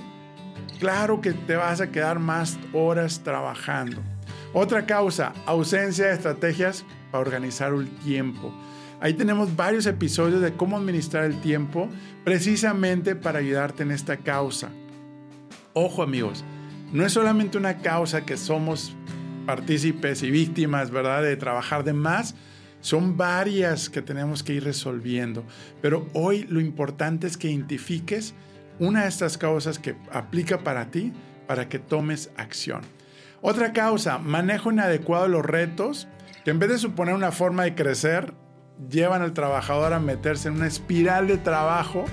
claro 0.82 1.22
que 1.22 1.32
te 1.32 1.56
vas 1.56 1.80
a 1.80 1.92
quedar 1.92 2.20
más 2.20 2.60
horas 2.74 3.22
trabajando. 3.24 4.02
Otra 4.52 4.86
causa, 4.86 5.32
ausencia 5.46 6.08
de 6.08 6.14
estrategias 6.14 6.84
para 7.16 7.22
organizar 7.22 7.74
el 7.74 7.88
tiempo. 8.00 8.54
Ahí 9.00 9.14
tenemos 9.14 9.56
varios 9.56 9.86
episodios 9.86 10.42
de 10.42 10.54
cómo 10.54 10.76
administrar 10.76 11.24
el 11.24 11.40
tiempo 11.40 11.88
precisamente 12.26 13.16
para 13.16 13.40
ayudarte 13.40 13.84
en 13.84 13.92
esta 13.92 14.18
causa. 14.18 14.70
Ojo 15.74 16.04
amigos, 16.04 16.44
no 16.92 17.06
es 17.06 17.14
solamente 17.14 17.58
una 17.58 17.78
causa 17.78 18.26
que 18.26 18.36
somos 18.36 18.94
partícipes 19.46 20.24
y 20.24 20.32
víctimas, 20.32 20.92
¿verdad? 20.92 21.24
De 21.24 21.38
trabajar 21.38 21.86
de 21.86 21.94
más. 21.94 22.36
Son 22.82 23.16
varias 23.16 23.90
que 23.90 24.02
tenemos 24.02 24.44
que 24.44 24.56
ir 24.56 24.66
resolviendo. 24.66 25.46
Pero 25.82 26.10
hoy 26.14 26.46
lo 26.50 26.60
importante 26.60 27.28
es 27.28 27.38
que 27.38 27.50
identifiques 27.50 28.34
una 28.78 29.04
de 29.04 29.08
estas 29.08 29.38
causas 29.38 29.80
que 29.80 29.96
aplica 30.12 30.66
para 30.66 30.92
ti 30.92 31.14
para 31.48 31.70
que 31.70 31.80
tomes 31.80 32.30
acción. 32.36 32.82
Otra 33.42 33.72
causa, 33.72 34.18
manejo 34.18 34.70
inadecuado 34.70 35.24
de 35.24 35.30
los 35.30 35.46
retos, 35.46 36.10
que 36.46 36.52
en 36.52 36.60
vez 36.60 36.70
de 36.70 36.78
suponer 36.78 37.16
una 37.16 37.32
forma 37.32 37.64
de 37.64 37.74
crecer, 37.74 38.36
llevan 38.88 39.24
al 39.24 39.34
trabajador 39.34 39.94
a 39.94 40.00
meterse 40.00 40.48
en 40.48 40.54
una 40.54 40.68
espiral 40.68 41.28
de 41.28 41.38
trabajo 41.38 42.06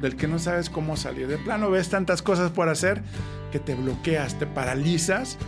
del 0.00 0.16
que 0.16 0.26
no 0.26 0.40
sabes 0.40 0.68
cómo 0.68 0.96
salir. 0.96 1.28
De 1.28 1.38
plano 1.38 1.70
ves 1.70 1.88
tantas 1.88 2.20
cosas 2.20 2.50
por 2.50 2.68
hacer 2.68 3.00
que 3.52 3.60
te 3.60 3.76
bloqueas, 3.76 4.40
te 4.40 4.46
paralizas 4.46 5.38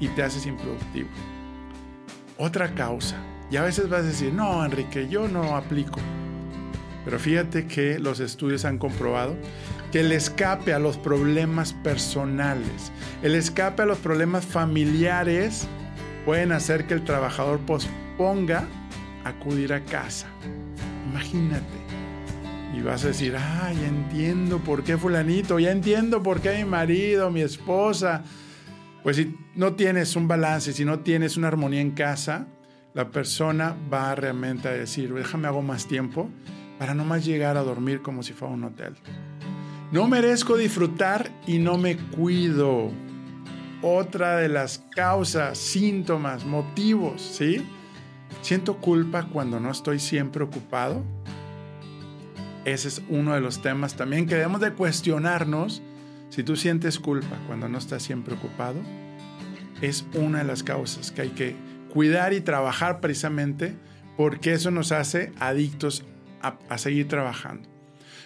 y 0.00 0.08
te 0.08 0.24
haces 0.24 0.44
improductivo. 0.44 1.08
Otra 2.36 2.74
causa, 2.74 3.16
y 3.48 3.56
a 3.56 3.62
veces 3.62 3.88
vas 3.88 4.00
a 4.00 4.08
decir, 4.08 4.34
no, 4.34 4.64
Enrique, 4.64 5.08
yo 5.08 5.28
no 5.28 5.56
aplico. 5.56 6.00
Pero 7.04 7.20
fíjate 7.20 7.68
que 7.68 8.00
los 8.00 8.18
estudios 8.18 8.64
han 8.64 8.78
comprobado 8.78 9.36
que 9.92 10.00
el 10.00 10.10
escape 10.10 10.74
a 10.74 10.80
los 10.80 10.98
problemas 10.98 11.74
personales, 11.74 12.90
el 13.22 13.36
escape 13.36 13.82
a 13.82 13.86
los 13.86 13.98
problemas 13.98 14.44
familiares 14.44 15.68
pueden 16.28 16.52
hacer 16.52 16.86
que 16.86 16.92
el 16.92 17.04
trabajador 17.04 17.58
posponga 17.60 18.68
acudir 19.24 19.72
a 19.72 19.82
casa. 19.86 20.26
Imagínate. 21.10 21.64
Y 22.76 22.82
vas 22.82 23.02
a 23.06 23.08
decir, 23.08 23.34
ah, 23.34 23.72
ya 23.72 23.86
entiendo 23.86 24.58
por 24.58 24.84
qué 24.84 24.98
fulanito, 24.98 25.58
ya 25.58 25.70
entiendo 25.70 26.22
por 26.22 26.42
qué 26.42 26.58
mi 26.58 26.66
marido, 26.66 27.30
mi 27.30 27.40
esposa. 27.40 28.24
Pues 29.02 29.16
si 29.16 29.38
no 29.54 29.72
tienes 29.72 30.16
un 30.16 30.28
balance, 30.28 30.74
si 30.74 30.84
no 30.84 30.98
tienes 30.98 31.38
una 31.38 31.48
armonía 31.48 31.80
en 31.80 31.92
casa, 31.92 32.46
la 32.92 33.08
persona 33.08 33.74
va 33.90 34.14
realmente 34.14 34.68
a 34.68 34.72
decir, 34.72 35.14
déjame 35.14 35.48
hago 35.48 35.62
más 35.62 35.88
tiempo 35.88 36.28
para 36.78 36.92
no 36.92 37.06
más 37.06 37.24
llegar 37.24 37.56
a 37.56 37.62
dormir 37.62 38.02
como 38.02 38.22
si 38.22 38.34
fuera 38.34 38.52
un 38.52 38.64
hotel. 38.64 38.96
No 39.92 40.06
merezco 40.08 40.58
disfrutar 40.58 41.30
y 41.46 41.56
no 41.56 41.78
me 41.78 41.96
cuido. 41.96 43.07
Otra 43.82 44.36
de 44.36 44.48
las 44.48 44.84
causas, 44.90 45.58
síntomas, 45.58 46.44
motivos, 46.44 47.22
¿sí? 47.22 47.64
Siento 48.42 48.76
culpa 48.78 49.28
cuando 49.32 49.60
no 49.60 49.70
estoy 49.70 49.98
siempre 49.98 50.44
ocupado 50.44 51.04
ese 52.72 52.88
es 52.88 53.02
uno 53.08 53.34
de 53.34 53.40
los 53.40 53.62
temas 53.62 53.94
también 53.94 54.26
que 54.26 54.34
debemos 54.34 54.60
de 54.60 54.72
cuestionarnos. 54.72 55.82
Si 56.28 56.42
tú 56.42 56.54
sientes 56.54 56.98
culpa 56.98 57.38
cuando 57.46 57.66
no 57.68 57.78
estás 57.78 58.02
siempre 58.02 58.34
ocupado, 58.34 58.78
es 59.80 60.04
una 60.12 60.40
de 60.40 60.44
las 60.44 60.62
causas 60.62 61.10
que 61.10 61.22
hay 61.22 61.30
que 61.30 61.56
cuidar 61.92 62.34
y 62.34 62.42
trabajar 62.42 63.00
precisamente 63.00 63.74
porque 64.18 64.52
eso 64.52 64.70
nos 64.70 64.92
hace 64.92 65.32
adictos 65.38 66.04
a, 66.42 66.58
a 66.68 66.76
seguir 66.76 67.08
trabajando. 67.08 67.66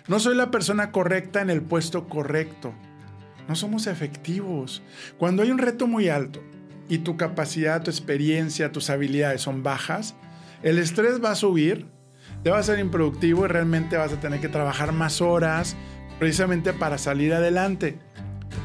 No 0.08 0.18
soy 0.18 0.34
la 0.34 0.50
persona 0.50 0.90
correcta 0.90 1.40
en 1.40 1.50
el 1.50 1.62
puesto 1.62 2.08
correcto. 2.08 2.74
No 3.48 3.56
somos 3.56 3.86
efectivos. 3.86 4.82
Cuando 5.18 5.42
hay 5.42 5.50
un 5.50 5.58
reto 5.58 5.86
muy 5.86 6.08
alto 6.08 6.42
y 6.88 6.98
tu 6.98 7.16
capacidad, 7.16 7.82
tu 7.82 7.90
experiencia, 7.90 8.72
tus 8.72 8.90
habilidades 8.90 9.42
son 9.42 9.62
bajas, 9.62 10.14
el 10.62 10.78
estrés 10.78 11.22
va 11.22 11.32
a 11.32 11.36
subir 11.36 11.86
te 12.42 12.50
va 12.50 12.58
a 12.58 12.62
ser 12.62 12.78
improductivo 12.80 13.44
y 13.44 13.48
realmente 13.48 13.96
vas 13.96 14.12
a 14.12 14.20
tener 14.20 14.40
que 14.40 14.48
trabajar 14.48 14.92
más 14.92 15.20
horas 15.20 15.76
precisamente 16.18 16.72
para 16.72 16.98
salir 16.98 17.32
adelante. 17.34 17.98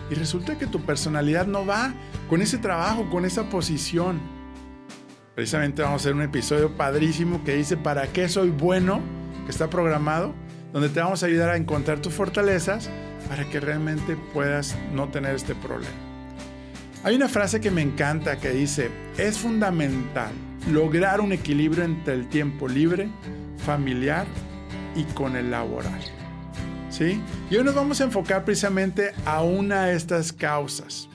Y 0.10 0.16
resulta 0.16 0.58
que 0.58 0.68
tu 0.68 0.82
personalidad 0.82 1.46
no 1.46 1.66
va 1.66 1.94
con 2.30 2.42
ese 2.42 2.58
trabajo, 2.58 3.10
con 3.10 3.26
esa 3.26 3.50
posición. 3.50 4.20
Precisamente 5.36 5.84
vamos 5.84 6.02
a 6.02 6.04
hacer 6.04 6.16
un 6.16 6.24
episodio 6.24 6.76
padrísimo 6.76 7.44
que 7.44 7.56
dice 7.56 7.78
¿Para 7.78 8.08
qué 8.08 8.28
soy 8.28 8.50
bueno? 8.50 9.02
que 9.46 9.52
está 9.52 9.70
programado, 9.70 10.34
donde 10.74 10.90
te 10.90 11.00
vamos 11.00 11.24
a 11.24 11.28
ayudar 11.28 11.50
a 11.50 11.56
encontrar 11.56 12.00
tus 12.00 12.14
fortalezas 12.14 12.90
para 13.28 13.50
que 13.50 13.60
realmente 13.60 14.16
puedas 14.34 14.76
no 14.94 15.10
tener 15.10 15.36
este 15.36 15.56
problema. 15.56 15.92
Hay 17.04 17.16
una 17.16 17.30
frase 17.30 17.62
que 17.62 17.72
me 17.72 17.82
encanta 17.82 18.38
que 18.38 18.50
dice, 18.50 18.90
es 19.18 19.38
fundamental 19.38 20.32
lograr 20.72 21.22
un 21.22 21.32
equilibrio 21.32 21.84
entre 21.84 22.14
el 22.14 22.28
tiempo 22.28 22.68
libre 22.68 23.10
familiar 23.66 24.26
y 24.96 25.04
con 25.14 25.36
el 25.36 25.52
laboral. 25.52 26.02
¿Sí? 26.90 27.22
Y 27.50 27.56
hoy 27.56 27.64
nos 27.64 27.76
vamos 27.76 28.02
a 28.02 28.06
enfocar 28.06 28.44
precisamente 28.46 29.14
a 29.26 29.44
una 29.44 29.86
de 29.86 29.96
estas 29.96 30.34
causas. 30.34 31.08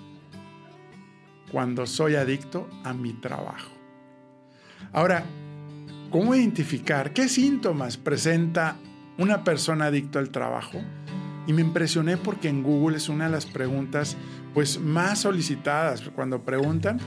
Cuando 1.51 1.87
soy 1.87 2.15
adicto 2.15 2.69
a 2.85 2.95
mi 2.95 3.13
trabajo. 3.15 3.73
Ahora, 4.93 5.25
¿cómo 6.11 6.35
identificar 6.35 7.13
qué 7.13 7.29
síntomas 7.29 7.97
presenta 7.97 8.77
una 9.19 9.45
persona 9.45 9.87
adicta 9.87 10.19
al 10.19 10.31
trabajo? 10.31 10.81
Y 11.47 11.53
me 11.53 11.63
impresioné 11.63 12.17
porque 12.17 12.49
en 12.49 12.63
Google 12.63 12.97
es 12.97 13.09
una 13.09 13.25
de 13.27 13.33
las 13.33 13.47
preguntas 13.47 14.17
pues 14.55 14.79
más 14.79 15.21
solicitadas 15.21 16.03
cuando 16.15 16.43
preguntan 16.43 16.99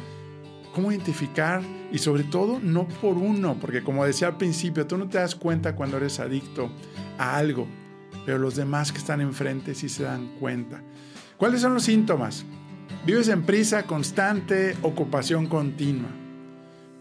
cómo 0.73 0.91
identificar 0.91 1.61
y 1.91 1.99
sobre 1.99 2.23
todo 2.23 2.59
no 2.61 2.85
por 2.85 3.17
uno, 3.17 3.57
porque 3.61 3.81
como 3.81 4.05
decía 4.05 4.27
al 4.27 4.37
principio, 4.37 4.85
tú 4.85 4.97
no 4.97 5.07
te 5.07 5.17
das 5.17 5.33
cuenta 5.33 5.75
cuando 5.75 5.95
eres 5.97 6.19
adicto 6.19 6.69
a 7.17 7.37
algo, 7.37 7.65
pero 8.25 8.37
los 8.37 8.57
demás 8.57 8.91
que 8.91 8.97
están 8.97 9.21
enfrente 9.21 9.73
sí 9.73 9.87
se 9.87 10.03
dan 10.03 10.27
cuenta. 10.39 10.81
¿Cuáles 11.37 11.61
son 11.61 11.73
los 11.73 11.83
síntomas? 11.83 12.45
Vives 13.05 13.29
en 13.29 13.43
prisa 13.43 13.83
constante, 13.83 14.75
ocupación 14.81 15.47
continua. 15.47 16.09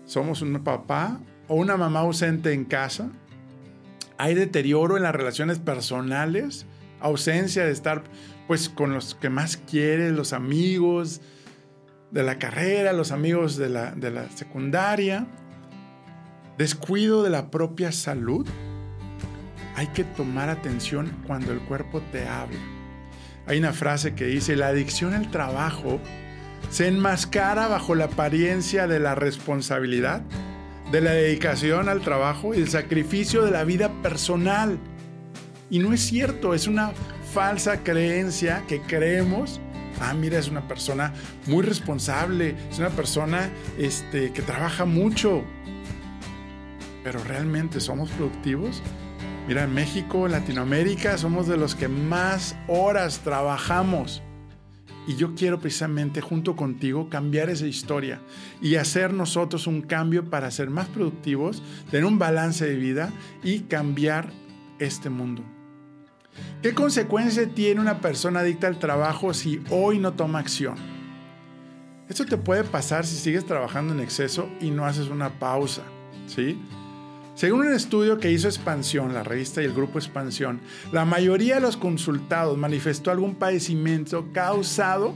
Somos 0.06 0.42
un 0.42 0.62
papá 0.62 1.18
o 1.48 1.56
una 1.56 1.76
mamá 1.76 2.00
ausente 2.00 2.52
en 2.52 2.64
casa. 2.64 3.10
Hay 4.18 4.34
deterioro 4.34 4.96
en 4.96 5.02
las 5.02 5.14
relaciones 5.14 5.58
personales, 5.58 6.66
ausencia 7.04 7.64
de 7.64 7.72
estar 7.72 8.02
pues 8.46 8.68
con 8.68 8.92
los 8.92 9.14
que 9.14 9.30
más 9.30 9.56
quieres, 9.56 10.12
los 10.12 10.32
amigos 10.32 11.20
de 12.10 12.22
la 12.22 12.38
carrera, 12.38 12.92
los 12.92 13.12
amigos 13.12 13.56
de 13.56 13.68
la, 13.68 13.92
de 13.92 14.10
la 14.10 14.30
secundaria, 14.30 15.26
descuido 16.58 17.22
de 17.22 17.30
la 17.30 17.50
propia 17.50 17.92
salud. 17.92 18.46
Hay 19.76 19.88
que 19.88 20.04
tomar 20.04 20.48
atención 20.48 21.10
cuando 21.26 21.52
el 21.52 21.60
cuerpo 21.60 22.00
te 22.12 22.28
habla. 22.28 22.60
Hay 23.46 23.58
una 23.58 23.72
frase 23.72 24.14
que 24.14 24.26
dice, 24.26 24.56
la 24.56 24.68
adicción 24.68 25.14
al 25.14 25.30
trabajo 25.30 26.00
se 26.70 26.88
enmascara 26.88 27.68
bajo 27.68 27.94
la 27.94 28.06
apariencia 28.06 28.86
de 28.86 29.00
la 29.00 29.14
responsabilidad, 29.14 30.22
de 30.90 31.00
la 31.00 31.12
dedicación 31.12 31.88
al 31.88 32.00
trabajo 32.00 32.54
y 32.54 32.58
el 32.58 32.68
sacrificio 32.68 33.44
de 33.44 33.50
la 33.50 33.64
vida 33.64 33.90
personal. 34.02 34.78
Y 35.70 35.78
no 35.78 35.92
es 35.92 36.00
cierto, 36.00 36.54
es 36.54 36.66
una 36.66 36.92
falsa 37.32 37.82
creencia 37.82 38.64
que 38.68 38.80
creemos, 38.80 39.60
ah, 40.00 40.14
mira, 40.14 40.38
es 40.38 40.48
una 40.48 40.66
persona 40.68 41.12
muy 41.46 41.62
responsable, 41.64 42.54
es 42.70 42.78
una 42.78 42.90
persona 42.90 43.50
este, 43.78 44.32
que 44.32 44.42
trabaja 44.42 44.84
mucho, 44.84 45.42
pero 47.02 47.22
realmente 47.24 47.80
somos 47.80 48.10
productivos. 48.10 48.82
Mira, 49.46 49.64
en 49.64 49.74
México, 49.74 50.24
en 50.24 50.32
Latinoamérica, 50.32 51.18
somos 51.18 51.46
de 51.46 51.58
los 51.58 51.74
que 51.74 51.88
más 51.88 52.56
horas 52.66 53.20
trabajamos. 53.20 54.22
Y 55.06 55.16
yo 55.16 55.34
quiero 55.34 55.58
precisamente 55.60 56.22
junto 56.22 56.56
contigo 56.56 57.10
cambiar 57.10 57.50
esa 57.50 57.66
historia 57.66 58.22
y 58.62 58.76
hacer 58.76 59.12
nosotros 59.12 59.66
un 59.66 59.82
cambio 59.82 60.30
para 60.30 60.50
ser 60.50 60.70
más 60.70 60.86
productivos, 60.88 61.62
tener 61.90 62.06
un 62.06 62.18
balance 62.18 62.66
de 62.66 62.76
vida 62.76 63.12
y 63.42 63.60
cambiar 63.60 64.32
este 64.78 65.10
mundo. 65.10 65.44
¿Qué 66.64 66.72
consecuencia 66.72 67.46
tiene 67.46 67.80
una 67.80 68.00
persona 68.00 68.40
adicta 68.40 68.66
al 68.68 68.78
trabajo 68.78 69.34
si 69.34 69.62
hoy 69.68 69.98
no 69.98 70.14
toma 70.14 70.38
acción? 70.38 70.76
Esto 72.08 72.24
te 72.24 72.38
puede 72.38 72.64
pasar 72.64 73.04
si 73.04 73.16
sigues 73.16 73.44
trabajando 73.44 73.92
en 73.92 74.00
exceso 74.00 74.48
y 74.62 74.70
no 74.70 74.86
haces 74.86 75.08
una 75.08 75.38
pausa, 75.38 75.82
¿sí? 76.26 76.58
Según 77.34 77.66
un 77.66 77.74
estudio 77.74 78.18
que 78.18 78.30
hizo 78.30 78.48
Expansión, 78.48 79.12
la 79.12 79.22
revista 79.22 79.60
y 79.60 79.66
el 79.66 79.74
grupo 79.74 79.98
Expansión, 79.98 80.60
la 80.90 81.04
mayoría 81.04 81.56
de 81.56 81.60
los 81.60 81.76
consultados 81.76 82.56
manifestó 82.56 83.10
algún 83.10 83.34
padecimiento 83.34 84.32
causado 84.32 85.14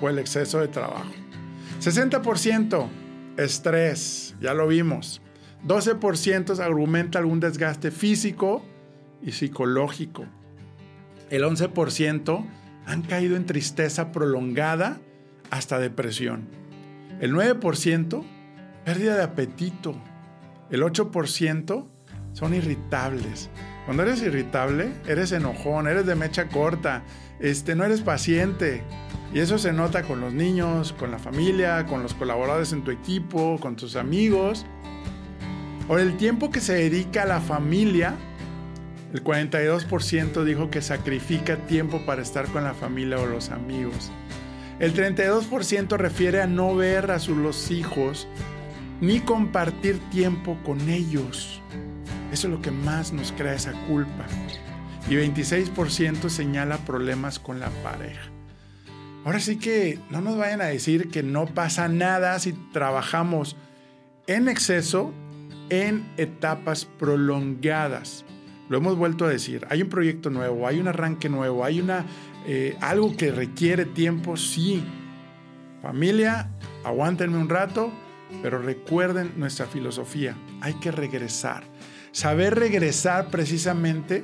por 0.00 0.10
el 0.10 0.18
exceso 0.18 0.58
de 0.58 0.66
trabajo. 0.66 1.12
60% 1.80 2.88
estrés, 3.36 4.34
ya 4.40 4.54
lo 4.54 4.66
vimos. 4.66 5.22
12% 5.66 6.58
argumenta 6.58 7.20
algún 7.20 7.38
desgaste 7.38 7.92
físico 7.92 8.64
y 9.22 9.32
psicológico 9.32 10.26
el 11.30 11.44
11% 11.44 12.44
han 12.86 13.02
caído 13.02 13.36
en 13.36 13.46
tristeza 13.46 14.12
prolongada 14.12 15.00
hasta 15.50 15.78
depresión. 15.78 16.48
El 17.20 17.32
9% 17.32 18.24
pérdida 18.84 19.16
de 19.16 19.22
apetito. 19.22 19.94
El 20.70 20.82
8% 20.82 21.86
son 22.32 22.54
irritables. 22.54 23.50
Cuando 23.84 24.02
eres 24.02 24.22
irritable, 24.22 24.92
eres 25.06 25.32
enojón, 25.32 25.88
eres 25.88 26.06
de 26.06 26.14
mecha 26.14 26.48
corta, 26.48 27.02
este, 27.40 27.74
no 27.74 27.84
eres 27.84 28.00
paciente. 28.02 28.82
Y 29.32 29.38
eso 29.40 29.58
se 29.58 29.72
nota 29.72 30.02
con 30.02 30.20
los 30.20 30.32
niños, 30.32 30.92
con 30.92 31.10
la 31.10 31.18
familia, 31.18 31.86
con 31.86 32.02
los 32.02 32.14
colaboradores 32.14 32.72
en 32.72 32.82
tu 32.82 32.90
equipo, 32.90 33.58
con 33.60 33.76
tus 33.76 33.96
amigos. 33.96 34.66
Por 35.86 36.00
el 36.00 36.16
tiempo 36.16 36.50
que 36.50 36.60
se 36.60 36.74
dedica 36.74 37.22
a 37.22 37.26
la 37.26 37.40
familia 37.40 38.16
el 39.12 39.24
42% 39.24 40.44
dijo 40.44 40.70
que 40.70 40.82
sacrifica 40.82 41.56
tiempo 41.56 42.04
para 42.06 42.22
estar 42.22 42.46
con 42.46 42.64
la 42.64 42.74
familia 42.74 43.18
o 43.18 43.26
los 43.26 43.50
amigos. 43.50 44.10
El 44.78 44.94
32% 44.94 45.96
refiere 45.96 46.40
a 46.40 46.46
no 46.46 46.74
ver 46.74 47.10
a 47.10 47.18
sus 47.18 47.70
hijos 47.70 48.28
ni 49.00 49.20
compartir 49.20 49.98
tiempo 50.10 50.58
con 50.64 50.88
ellos. 50.88 51.60
Eso 52.32 52.46
es 52.46 52.52
lo 52.52 52.62
que 52.62 52.70
más 52.70 53.12
nos 53.12 53.32
crea 53.32 53.54
esa 53.54 53.72
culpa. 53.88 54.26
Y 55.08 55.14
26% 55.14 56.28
señala 56.28 56.78
problemas 56.78 57.38
con 57.38 57.58
la 57.58 57.70
pareja. 57.82 58.30
Ahora 59.24 59.40
sí 59.40 59.58
que 59.58 59.98
no 60.08 60.20
nos 60.20 60.38
vayan 60.38 60.60
a 60.62 60.66
decir 60.66 61.10
que 61.10 61.22
no 61.22 61.46
pasa 61.46 61.88
nada 61.88 62.38
si 62.38 62.52
trabajamos 62.72 63.56
en 64.26 64.48
exceso 64.48 65.12
en 65.68 66.06
etapas 66.16 66.84
prolongadas. 66.84 68.24
Lo 68.70 68.78
hemos 68.78 68.96
vuelto 68.96 69.24
a 69.24 69.28
decir, 69.28 69.66
hay 69.68 69.82
un 69.82 69.88
proyecto 69.88 70.30
nuevo, 70.30 70.68
hay 70.68 70.78
un 70.78 70.86
arranque 70.86 71.28
nuevo, 71.28 71.64
hay 71.64 71.80
una, 71.80 72.06
eh, 72.46 72.76
algo 72.80 73.16
que 73.16 73.32
requiere 73.32 73.84
tiempo, 73.84 74.36
sí. 74.36 74.84
Familia, 75.82 76.52
aguántenme 76.84 77.36
un 77.36 77.48
rato, 77.48 77.90
pero 78.42 78.62
recuerden 78.62 79.32
nuestra 79.36 79.66
filosofía, 79.66 80.36
hay 80.60 80.74
que 80.74 80.92
regresar. 80.92 81.64
Saber 82.12 82.54
regresar 82.54 83.28
precisamente 83.28 84.22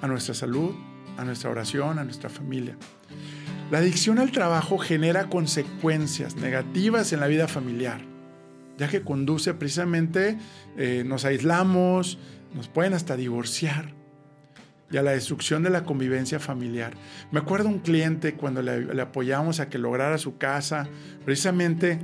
a 0.00 0.06
nuestra 0.06 0.34
salud, 0.34 0.70
a 1.16 1.24
nuestra 1.24 1.50
oración, 1.50 1.98
a 1.98 2.04
nuestra 2.04 2.30
familia. 2.30 2.76
La 3.72 3.78
adicción 3.78 4.20
al 4.20 4.30
trabajo 4.30 4.78
genera 4.78 5.28
consecuencias 5.28 6.36
negativas 6.36 7.12
en 7.12 7.18
la 7.18 7.26
vida 7.26 7.48
familiar, 7.48 8.00
ya 8.78 8.86
que 8.86 9.02
conduce 9.02 9.54
precisamente, 9.54 10.38
eh, 10.76 11.02
nos 11.04 11.24
aislamos, 11.24 12.20
nos 12.56 12.68
pueden 12.68 12.94
hasta 12.94 13.16
divorciar 13.16 13.92
y 14.90 14.96
a 14.96 15.02
la 15.02 15.10
destrucción 15.12 15.62
de 15.62 15.70
la 15.70 15.84
convivencia 15.84 16.40
familiar. 16.40 16.94
Me 17.30 17.40
acuerdo 17.40 17.68
un 17.68 17.80
cliente 17.80 18.34
cuando 18.34 18.62
le, 18.62 19.00
apoyamos 19.00 19.60
a 19.60 19.68
que 19.68 19.78
lograra 19.78 20.16
su 20.18 20.38
casa, 20.38 20.88
precisamente 21.24 21.98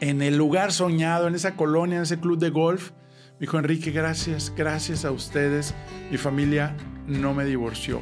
en 0.00 0.20
el 0.20 0.36
lugar 0.36 0.72
soñado, 0.72 1.28
en 1.28 1.34
esa 1.34 1.54
colonia, 1.54 1.98
en 1.98 2.02
ese 2.02 2.18
club 2.18 2.38
de 2.38 2.50
golf. 2.50 2.90
Me 3.34 3.40
dijo, 3.40 3.58
Enrique, 3.58 3.90
gracias, 3.90 4.52
gracias 4.56 5.04
a 5.04 5.10
ustedes, 5.10 5.74
mi 6.10 6.16
familia 6.16 6.76
no 7.06 7.34
me 7.34 7.44
divorció. 7.44 8.00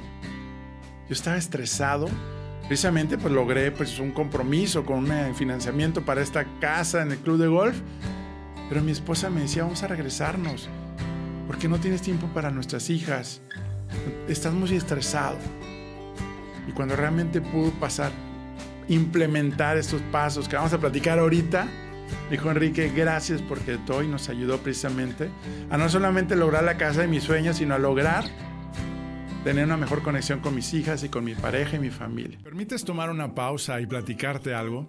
Yo 1.09 1.15
estaba 1.15 1.37
estresado, 1.37 2.09
precisamente 2.69 3.19
pues 3.19 3.35
logré 3.35 3.73
pues 3.73 3.99
un 3.99 4.13
compromiso 4.13 4.87
con 4.87 5.11
un 5.11 5.35
financiamiento 5.35 6.05
para 6.05 6.23
esta 6.23 6.47
casa 6.61 7.03
en 7.03 7.11
el 7.11 7.19
club 7.19 7.39
de 7.39 7.49
golf, 7.49 7.77
pero 8.69 8.83
mi 8.83 8.93
esposa 8.93 9.29
me 9.31 9.41
decía, 9.41 9.65
vamos 9.65 9.83
a 9.83 9.89
regresarnos 9.89 10.69
porque 11.51 11.67
no 11.67 11.81
tienes 11.81 12.01
tiempo 12.01 12.29
para 12.29 12.49
nuestras 12.53 12.91
hijas, 12.91 13.41
estás 14.29 14.53
muy 14.55 14.73
estresado. 14.73 15.37
Y 16.69 16.71
cuando 16.71 16.95
realmente 16.95 17.41
pudo 17.41 17.73
pasar, 17.73 18.13
implementar 18.87 19.77
estos 19.77 20.01
pasos 20.13 20.49
que 20.49 20.55
vamos 20.55 20.73
a 20.75 20.79
platicar 20.79 21.19
ahorita, 21.19 21.67
dijo 22.31 22.53
Enrique, 22.53 22.93
gracias 22.95 23.43
porque 23.43 23.79
Toy 23.79 24.07
nos 24.07 24.29
ayudó 24.29 24.59
precisamente 24.59 25.29
a 25.71 25.77
no 25.77 25.89
solamente 25.89 26.37
lograr 26.37 26.63
la 26.63 26.77
casa 26.77 27.01
de 27.01 27.09
mis 27.09 27.25
sueños, 27.25 27.57
sino 27.57 27.75
a 27.75 27.81
lograr 27.81 28.27
tener 29.43 29.65
una 29.65 29.77
mejor 29.77 30.05
conexión 30.05 30.39
con 30.39 30.55
mis 30.55 30.73
hijas 30.73 31.03
y 31.03 31.09
con 31.09 31.25
mi 31.25 31.35
pareja 31.35 31.75
y 31.75 31.81
mi 31.81 31.91
familia. 31.91 32.39
¿Permites 32.45 32.85
tomar 32.85 33.11
una 33.11 33.35
pausa 33.35 33.81
y 33.81 33.87
platicarte 33.87 34.55
algo? 34.55 34.89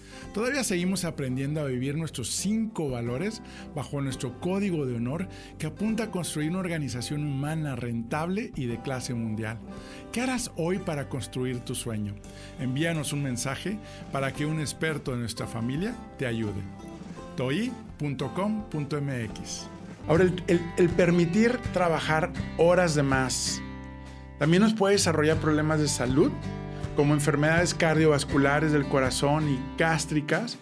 Todavía 0.33 0.63
seguimos 0.63 1.05
aprendiendo 1.05 1.61
a 1.61 1.65
vivir 1.65 1.97
nuestros 1.97 2.29
cinco 2.29 2.89
valores 2.89 3.41
bajo 3.75 4.01
nuestro 4.01 4.39
código 4.39 4.85
de 4.85 4.95
honor 4.95 5.27
que 5.57 5.67
apunta 5.67 6.05
a 6.05 6.11
construir 6.11 6.49
una 6.49 6.59
organización 6.59 7.25
humana 7.25 7.75
rentable 7.75 8.51
y 8.55 8.65
de 8.65 8.81
clase 8.81 9.13
mundial. 9.13 9.57
¿Qué 10.11 10.21
harás 10.21 10.51
hoy 10.55 10.79
para 10.79 11.09
construir 11.09 11.59
tu 11.59 11.75
sueño? 11.75 12.15
Envíanos 12.59 13.13
un 13.13 13.23
mensaje 13.23 13.77
para 14.11 14.33
que 14.33 14.45
un 14.45 14.59
experto 14.59 15.11
de 15.11 15.17
nuestra 15.17 15.47
familia 15.47 15.95
te 16.17 16.25
ayude. 16.25 16.61
toi.com.mx 17.37 18.21
Ahora, 20.07 20.25
el, 20.47 20.89
permitir 20.89 21.57
trabajar 21.73 22.31
horas 22.57 22.95
de 22.95 23.03
más 23.03 23.61
también 24.39 24.63
nos 24.63 24.73
puede 24.73 24.95
desarrollar 24.95 25.37
problemas 25.37 25.79
de 25.79 25.87
salud 25.87 26.31
como 26.95 27.13
enfermedades 27.13 27.73
cardiovasculares 27.73 28.71
del 28.71 28.87
corazón 28.87 29.49
y 29.49 29.59
gástricas, 29.77 30.57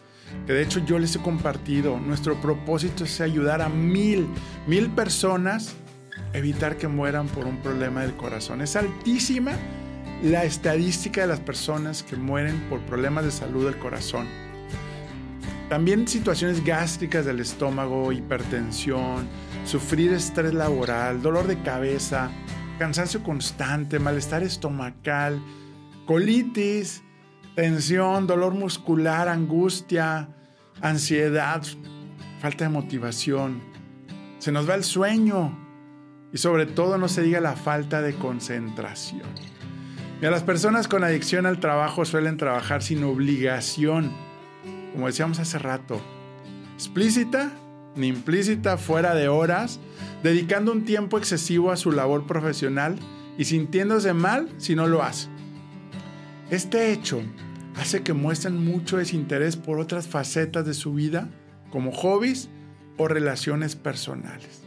que 0.46 0.54
de 0.54 0.62
hecho 0.62 0.80
yo 0.80 1.00
les 1.00 1.16
he 1.16 1.20
compartido. 1.20 2.00
Nuestro 2.00 2.40
propósito 2.40 3.04
es 3.04 3.22
ayudar 3.22 3.62
a 3.62 3.70
mil, 3.70 4.28
mil 4.68 4.90
personas 4.90 5.76
a 6.34 6.38
evitar 6.38 6.78
que 6.78 6.88
mueran 6.88 7.28
por 7.28 7.46
un 7.46 7.58
problema 7.58 8.02
del 8.02 8.16
corazón. 8.16 8.62
Es 8.62 8.76
altísima 8.76 9.54
la 10.24 10.44
estadística 10.44 11.22
de 11.22 11.28
las 11.28 11.40
personas 11.40 12.04
que 12.04 12.16
mueren 12.16 12.60
por 12.70 12.80
problemas 12.82 13.26
de 13.26 13.32
salud 13.32 13.66
del 13.66 13.80
corazón. 13.80 14.28
También 15.70 16.08
situaciones 16.08 16.64
gástricas 16.64 17.26
del 17.26 17.40
estómago, 17.40 18.12
hipertensión, 18.12 19.28
sufrir 19.66 20.12
estrés 20.12 20.54
laboral, 20.54 21.22
dolor 21.22 21.46
de 21.46 21.62
cabeza, 21.62 22.32
cansancio 22.80 23.22
constante, 23.22 24.00
malestar 24.00 24.42
estomacal, 24.42 25.40
colitis, 26.10 27.04
tensión, 27.54 28.26
dolor 28.26 28.56
muscular, 28.56 29.28
angustia, 29.28 30.28
ansiedad, 30.82 31.62
falta 32.42 32.64
de 32.64 32.72
motivación. 32.72 33.62
Se 34.40 34.52
nos 34.52 34.68
va 34.68 34.74
el 34.74 34.84
sueño 34.84 35.56
y 36.34 36.40
sobre 36.40 36.66
todo 36.66 36.98
no 36.98 37.10
se 37.10 37.22
diga 37.22 37.40
la 37.40 37.56
falta 37.56 38.02
de 38.02 38.16
concentración. 38.16 39.22
Y 40.20 40.26
a 40.26 40.32
las 40.32 40.42
personas 40.42 40.88
con 40.88 41.04
adicción 41.04 41.46
al 41.46 41.60
trabajo 41.60 42.04
suelen 42.06 42.38
trabajar 42.38 42.82
sin 42.82 43.04
obligación, 43.04 44.12
como 44.94 45.06
decíamos 45.06 45.38
hace 45.38 45.60
rato, 45.60 46.02
explícita 46.74 47.52
ni 47.96 48.08
implícita, 48.08 48.80
fuera 48.80 49.14
de 49.14 49.28
horas, 49.28 49.80
dedicando 50.24 50.72
un 50.72 50.86
tiempo 50.86 51.20
excesivo 51.20 51.72
a 51.72 51.78
su 51.78 51.92
labor 51.92 52.26
profesional 52.26 52.98
y 53.38 53.46
sintiéndose 53.46 54.14
mal 54.14 54.50
si 54.58 54.74
no 54.74 54.88
lo 54.88 55.04
hace. 55.04 55.30
Este 56.50 56.92
hecho 56.92 57.22
hace 57.76 58.02
que 58.02 58.14
muestren 58.14 58.64
mucho 58.64 58.98
desinterés 58.98 59.56
por 59.56 59.80
otras 59.80 60.08
facetas 60.08 60.66
de 60.66 60.74
su 60.74 60.94
vida, 60.94 61.30
como 61.70 61.92
hobbies 61.92 62.50
o 62.98 63.08
relaciones 63.08 63.76
personales. 63.76 64.64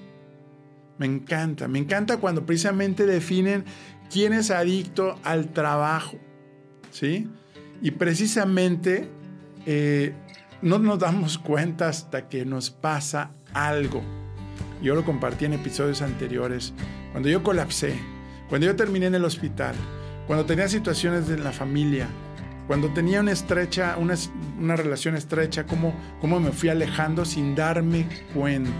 Me 0.98 1.06
encanta, 1.06 1.66
me 1.66 1.80
encanta 1.80 2.18
cuando 2.18 2.46
precisamente 2.46 3.04
definen 3.04 3.64
quién 4.10 4.32
es 4.32 4.50
adicto 4.50 5.18
al 5.24 5.52
trabajo, 5.52 6.18
¿sí? 6.92 7.28
Y 7.80 7.90
precisamente 7.92 9.08
eh, 9.66 10.14
no 10.62 10.78
nos 10.78 11.00
damos 11.00 11.38
cuenta 11.38 11.88
hasta 11.88 12.28
que 12.28 12.44
nos 12.44 12.70
pasa 12.70 13.32
algo. 13.52 14.02
Yo 14.80 14.94
lo 14.94 15.04
compartí 15.04 15.46
en 15.46 15.54
episodios 15.54 16.00
anteriores. 16.02 16.72
Cuando 17.10 17.28
yo 17.28 17.42
colapsé, 17.42 17.94
cuando 18.48 18.68
yo 18.68 18.76
terminé 18.76 19.06
en 19.06 19.16
el 19.16 19.24
hospital, 19.24 19.74
cuando 20.26 20.44
tenía 20.44 20.68
situaciones 20.68 21.28
en 21.28 21.44
la 21.44 21.52
familia, 21.52 22.08
cuando 22.66 22.88
tenía 22.90 23.20
una 23.20 23.32
estrecha, 23.32 23.96
una, 23.98 24.76
relación 24.76 25.16
estrecha, 25.16 25.66
cómo, 25.66 25.94
cómo 26.20 26.40
me 26.40 26.52
fui 26.52 26.68
alejando 26.68 27.24
sin 27.24 27.54
darme 27.54 28.06
cuenta. 28.32 28.70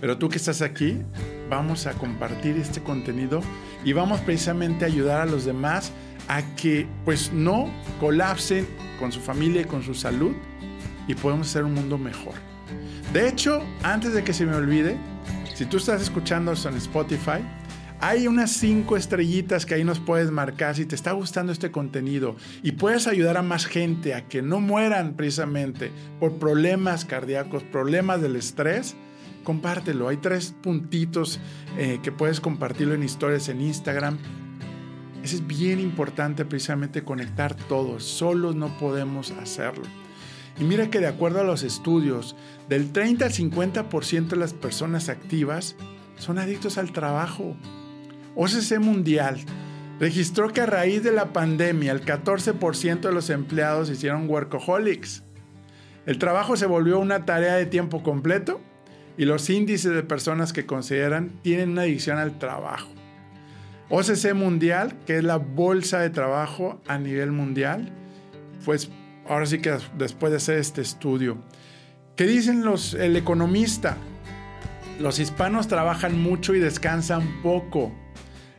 Pero 0.00 0.16
tú 0.18 0.28
que 0.28 0.36
estás 0.36 0.62
aquí, 0.62 1.02
vamos 1.48 1.86
a 1.86 1.92
compartir 1.94 2.56
este 2.56 2.82
contenido 2.82 3.40
y 3.84 3.92
vamos 3.92 4.20
precisamente 4.20 4.84
a 4.84 4.88
ayudar 4.88 5.20
a 5.22 5.26
los 5.26 5.44
demás 5.44 5.92
a 6.28 6.42
que 6.56 6.86
pues 7.04 7.32
no 7.32 7.68
colapsen 7.98 8.66
con 8.98 9.12
su 9.12 9.20
familia 9.20 9.62
y 9.62 9.64
con 9.64 9.82
su 9.82 9.94
salud 9.94 10.32
y 11.08 11.14
podemos 11.14 11.48
hacer 11.48 11.64
un 11.64 11.74
mundo 11.74 11.98
mejor. 11.98 12.34
De 13.12 13.28
hecho, 13.28 13.62
antes 13.82 14.14
de 14.14 14.22
que 14.22 14.32
se 14.32 14.46
me 14.46 14.54
olvide, 14.54 14.96
si 15.54 15.64
tú 15.66 15.78
estás 15.78 16.00
escuchando 16.00 16.52
esto 16.52 16.68
en 16.68 16.76
Spotify, 16.76 17.44
hay 18.02 18.26
unas 18.26 18.50
cinco 18.52 18.96
estrellitas 18.96 19.66
que 19.66 19.74
ahí 19.74 19.84
nos 19.84 20.00
puedes 20.00 20.30
marcar 20.30 20.74
si 20.74 20.86
te 20.86 20.94
está 20.94 21.12
gustando 21.12 21.52
este 21.52 21.70
contenido 21.70 22.34
y 22.62 22.72
puedes 22.72 23.06
ayudar 23.06 23.36
a 23.36 23.42
más 23.42 23.66
gente 23.66 24.14
a 24.14 24.26
que 24.26 24.40
no 24.40 24.60
mueran 24.60 25.14
precisamente 25.16 25.90
por 26.18 26.38
problemas 26.38 27.04
cardíacos, 27.04 27.62
problemas 27.62 28.22
del 28.22 28.36
estrés. 28.36 28.96
Compártelo. 29.44 30.08
Hay 30.08 30.18
tres 30.18 30.54
puntitos 30.62 31.40
eh, 31.78 31.98
que 32.02 32.12
puedes 32.12 32.40
compartirlo 32.40 32.94
en 32.94 33.02
historias 33.02 33.48
en 33.48 33.60
Instagram. 33.60 34.18
Eso 35.22 35.36
es 35.36 35.46
bien 35.46 35.80
importante 35.80 36.46
precisamente 36.46 37.04
conectar 37.04 37.54
todos. 37.54 38.04
Solos 38.04 38.54
no 38.54 38.78
podemos 38.78 39.30
hacerlo. 39.32 39.84
Y 40.58 40.64
mira 40.64 40.90
que 40.90 41.00
de 41.00 41.06
acuerdo 41.06 41.40
a 41.40 41.44
los 41.44 41.62
estudios, 41.62 42.36
del 42.68 42.92
30 42.92 43.26
al 43.26 43.32
50% 43.32 44.28
de 44.28 44.36
las 44.36 44.52
personas 44.54 45.08
activas 45.08 45.76
son 46.16 46.38
adictos 46.38 46.78
al 46.78 46.92
trabajo. 46.92 47.56
OCC 48.36 48.78
Mundial 48.78 49.38
registró 49.98 50.52
que 50.52 50.62
a 50.62 50.66
raíz 50.66 51.02
de 51.02 51.12
la 51.12 51.32
pandemia 51.32 51.92
el 51.92 52.04
14% 52.04 53.00
de 53.00 53.12
los 53.12 53.30
empleados 53.30 53.90
hicieron 53.90 54.28
workaholics. 54.28 55.22
El 56.06 56.18
trabajo 56.18 56.56
se 56.56 56.66
volvió 56.66 56.98
una 56.98 57.26
tarea 57.26 57.54
de 57.56 57.66
tiempo 57.66 58.02
completo 58.02 58.60
y 59.18 59.26
los 59.26 59.50
índices 59.50 59.92
de 59.92 60.02
personas 60.02 60.52
que 60.52 60.64
consideran 60.64 61.30
tienen 61.42 61.70
una 61.70 61.82
adicción 61.82 62.18
al 62.18 62.38
trabajo. 62.38 62.88
OCC 63.90 64.34
Mundial, 64.34 64.94
que 65.04 65.18
es 65.18 65.24
la 65.24 65.36
bolsa 65.36 65.98
de 65.98 66.10
trabajo 66.10 66.80
a 66.86 66.96
nivel 66.96 67.32
mundial, 67.32 67.92
pues 68.64 68.90
ahora 69.28 69.46
sí 69.46 69.58
que 69.58 69.76
después 69.98 70.30
de 70.30 70.36
hacer 70.36 70.58
este 70.58 70.80
estudio, 70.80 71.38
¿qué 72.16 72.24
dicen 72.24 72.64
los, 72.64 72.94
el 72.94 73.16
economista? 73.16 73.96
Los 75.00 75.18
hispanos 75.18 75.66
trabajan 75.66 76.20
mucho 76.20 76.54
y 76.54 76.60
descansan 76.60 77.42
poco. 77.42 77.92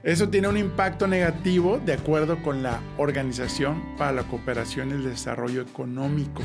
Eso 0.03 0.29
tiene 0.29 0.47
un 0.47 0.57
impacto 0.57 1.05
negativo 1.05 1.79
de 1.85 1.93
acuerdo 1.93 2.41
con 2.41 2.63
la 2.63 2.79
Organización 2.97 3.95
para 3.97 4.11
la 4.11 4.23
Cooperación 4.23 4.89
y 4.89 4.93
el 4.93 5.03
Desarrollo 5.03 5.61
Económico. 5.61 6.41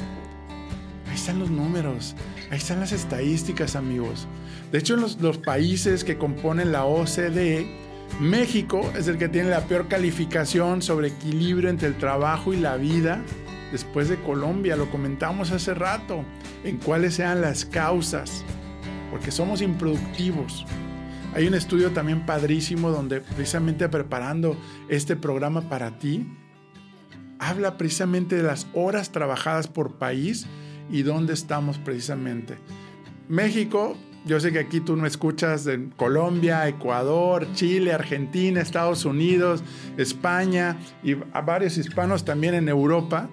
Ahí 1.08 1.14
están 1.14 1.38
los 1.38 1.50
números, 1.50 2.14
ahí 2.50 2.58
están 2.58 2.80
las 2.80 2.92
estadísticas 2.92 3.74
amigos. 3.74 4.28
De 4.72 4.78
hecho, 4.78 4.92
en 4.92 5.00
los, 5.00 5.38
países 5.38 6.04
que 6.04 6.18
componen 6.18 6.70
la 6.70 6.84
OCDE, 6.84 7.66
México 8.20 8.92
es 8.94 9.08
el 9.08 9.16
que 9.16 9.30
tiene 9.30 9.48
la 9.48 9.62
peor 9.62 9.88
calificación 9.88 10.82
sobre 10.82 11.08
equilibrio 11.08 11.70
entre 11.70 11.88
el 11.88 11.96
trabajo 11.96 12.52
y 12.52 12.58
la 12.58 12.76
vida 12.76 13.22
después 13.72 14.10
de 14.10 14.16
Colombia. 14.16 14.76
Lo 14.76 14.90
comentamos 14.90 15.50
hace 15.50 15.72
rato, 15.72 16.24
en 16.62 16.76
cuáles 16.76 17.14
sean 17.14 17.40
las 17.40 17.64
causas, 17.64 18.44
porque 19.10 19.30
somos 19.30 19.62
improductivos. 19.62 20.66
Hay 21.36 21.46
un 21.46 21.52
estudio 21.52 21.90
también 21.90 22.24
padrísimo 22.24 22.90
donde 22.90 23.20
precisamente 23.20 23.86
preparando 23.90 24.56
este 24.88 25.16
programa 25.16 25.68
para 25.68 25.98
ti, 25.98 26.26
habla 27.38 27.76
precisamente 27.76 28.36
de 28.36 28.42
las 28.42 28.66
horas 28.72 29.12
trabajadas 29.12 29.68
por 29.68 29.98
país 29.98 30.46
y 30.90 31.02
dónde 31.02 31.34
estamos 31.34 31.76
precisamente. 31.76 32.56
México, 33.28 33.98
yo 34.24 34.40
sé 34.40 34.50
que 34.50 34.60
aquí 34.60 34.80
tú 34.80 34.96
me 34.96 35.08
escuchas 35.08 35.64
de 35.64 35.90
Colombia, 35.98 36.66
Ecuador, 36.68 37.46
Chile, 37.52 37.92
Argentina, 37.92 38.62
Estados 38.62 39.04
Unidos, 39.04 39.62
España 39.98 40.78
y 41.02 41.16
a 41.34 41.42
varios 41.42 41.76
hispanos 41.76 42.24
también 42.24 42.54
en 42.54 42.70
Europa. 42.70 43.28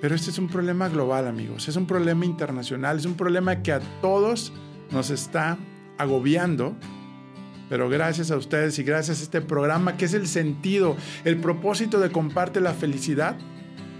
Pero 0.00 0.14
este 0.14 0.30
es 0.30 0.38
un 0.38 0.48
problema 0.48 0.88
global, 0.88 1.26
amigos. 1.26 1.68
Es 1.68 1.76
un 1.76 1.86
problema 1.86 2.24
internacional. 2.24 2.96
Es 2.96 3.04
un 3.04 3.16
problema 3.16 3.62
que 3.62 3.72
a 3.72 3.80
todos 4.00 4.54
nos 4.90 5.10
está 5.10 5.58
agobiando, 5.98 6.76
pero 7.68 7.88
gracias 7.88 8.30
a 8.30 8.36
ustedes 8.36 8.78
y 8.78 8.84
gracias 8.84 9.20
a 9.20 9.22
este 9.24 9.40
programa, 9.40 9.96
que 9.96 10.04
es 10.04 10.14
el 10.14 10.26
sentido, 10.28 10.96
el 11.24 11.38
propósito 11.38 11.98
de 12.00 12.10
Comparte 12.10 12.60
la 12.60 12.74
Felicidad, 12.74 13.36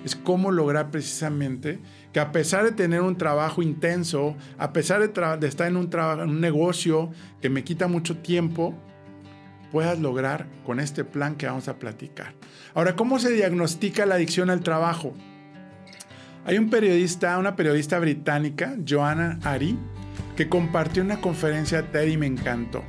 es 0.05 0.15
cómo 0.15 0.53
lograr 0.53 0.93
precisamente 0.93 1.81
que 2.13 2.21
a 2.21 2.31
pesar 2.31 2.63
de 2.63 2.71
tener 2.71 3.01
un 3.01 3.19
trabajo 3.19 3.61
intenso, 3.61 4.37
a 4.57 4.73
pesar 4.73 5.01
de, 5.01 5.49
estar 5.49 5.69
en 5.69 5.77
un, 5.77 5.91
en 5.93 6.31
un 6.31 6.41
negocio 6.41 7.11
que 7.43 7.51
me 7.51 7.65
quita 7.65 7.89
mucho 7.89 8.19
tiempo, 8.19 8.73
puedas 9.73 9.99
lograr 9.99 10.47
con 10.65 10.79
este 10.79 11.05
plan 11.05 11.35
que 11.35 11.47
vamos 11.47 11.67
a 11.67 11.79
platicar. 11.79 12.35
Ahora, 12.73 12.95
¿cómo 12.95 13.19
se 13.19 13.33
diagnostica 13.33 14.07
la 14.07 14.15
adicción 14.15 14.49
al 14.49 14.61
trabajo? 14.61 15.13
Hay 16.45 16.57
un 16.59 16.71
periodista, 16.71 17.37
una 17.39 17.57
periodista 17.57 17.99
británica, 17.99 18.77
Joanna 18.89 19.41
Ari, 19.43 19.77
que 20.37 20.49
compartió 20.49 21.03
una 21.03 21.21
conferencia 21.21 21.91
TED 21.91 22.09
y 22.09 22.17
me 22.17 22.27
encantó, 22.27 22.85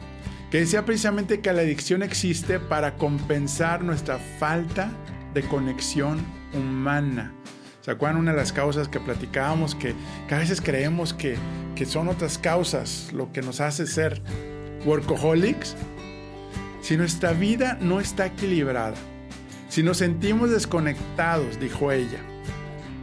que 0.51 0.59
decía 0.59 0.85
precisamente 0.85 1.39
que 1.39 1.53
la 1.53 1.61
adicción 1.61 2.03
existe 2.03 2.59
para 2.59 2.95
compensar 2.95 3.83
nuestra 3.83 4.19
falta 4.39 4.91
de 5.33 5.43
conexión 5.43 6.19
humana. 6.53 7.33
¿Se 7.81 7.91
acuerdan 7.91 8.19
una 8.19 8.31
de 8.31 8.37
las 8.37 8.51
causas 8.51 8.89
que 8.89 8.99
platicábamos 8.99 9.73
que, 9.73 9.95
que 10.27 10.35
a 10.35 10.39
veces 10.39 10.59
creemos 10.59 11.13
que, 11.13 11.37
que 11.75 11.85
son 11.85 12.09
otras 12.09 12.37
causas 12.37 13.11
lo 13.13 13.31
que 13.31 13.41
nos 13.41 13.61
hace 13.61 13.87
ser 13.87 14.21
workaholics? 14.85 15.75
Si 16.81 16.97
nuestra 16.97 17.31
vida 17.31 17.77
no 17.79 18.01
está 18.01 18.25
equilibrada, 18.25 18.95
si 19.69 19.83
nos 19.83 19.97
sentimos 19.97 20.49
desconectados, 20.49 21.59
dijo 21.59 21.91
ella, 21.91 22.19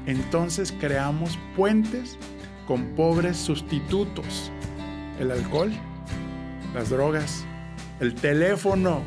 entonces 0.06 0.72
creamos 0.78 1.38
puentes 1.56 2.18
con 2.66 2.94
pobres 2.94 3.36
sustitutos. 3.36 4.50
El 5.18 5.30
alcohol, 5.30 5.72
las 6.74 6.90
drogas, 6.90 7.44
el 8.00 8.14
teléfono 8.14 9.02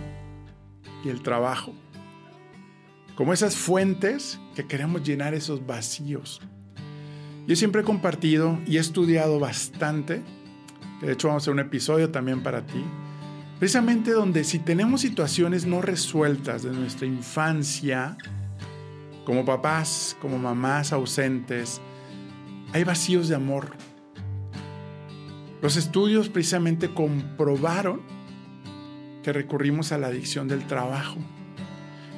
y 1.04 1.10
el 1.10 1.22
trabajo. 1.22 1.74
Como 3.16 3.34
esas 3.34 3.56
fuentes 3.56 4.40
que 4.56 4.68
queremos 4.68 5.04
llenar 5.04 5.34
esos 5.34 5.66
vacíos. 5.66 6.42
Yo 7.48 7.56
siempre 7.56 7.82
he 7.82 7.86
compartido 7.86 8.60
y 8.68 8.78
he 8.78 8.80
estudiado 8.80 9.40
bastante, 9.40 10.22
de 11.02 11.14
hecho 11.14 11.30
vamos 11.30 11.42
a 11.42 11.44
hacer 11.44 11.54
un 11.54 11.60
episodio 11.60 12.12
también 12.12 12.44
para 12.44 12.66
ti, 12.66 12.84
precisamente 13.58 14.12
donde 14.12 14.44
si 14.44 14.60
tenemos 14.60 15.02
situaciones 15.02 15.66
no 15.66 15.82
resueltas 15.82 16.64
de 16.64 16.72
nuestra 16.72 17.08
infancia, 17.08 18.18
como 19.26 19.46
papás, 19.46 20.18
como 20.22 20.38
mamás 20.38 20.92
ausentes, 20.92 21.82
hay 22.74 22.84
vacíos 22.84 23.28
de 23.30 23.36
amor. 23.36 23.72
Los 25.62 25.76
estudios 25.76 26.30
precisamente 26.30 26.94
comprobaron 26.94 28.02
que 29.24 29.34
recurrimos 29.34 29.92
a 29.92 29.98
la 29.98 30.08
adicción 30.08 30.48
del 30.48 30.66
trabajo. 30.68 31.18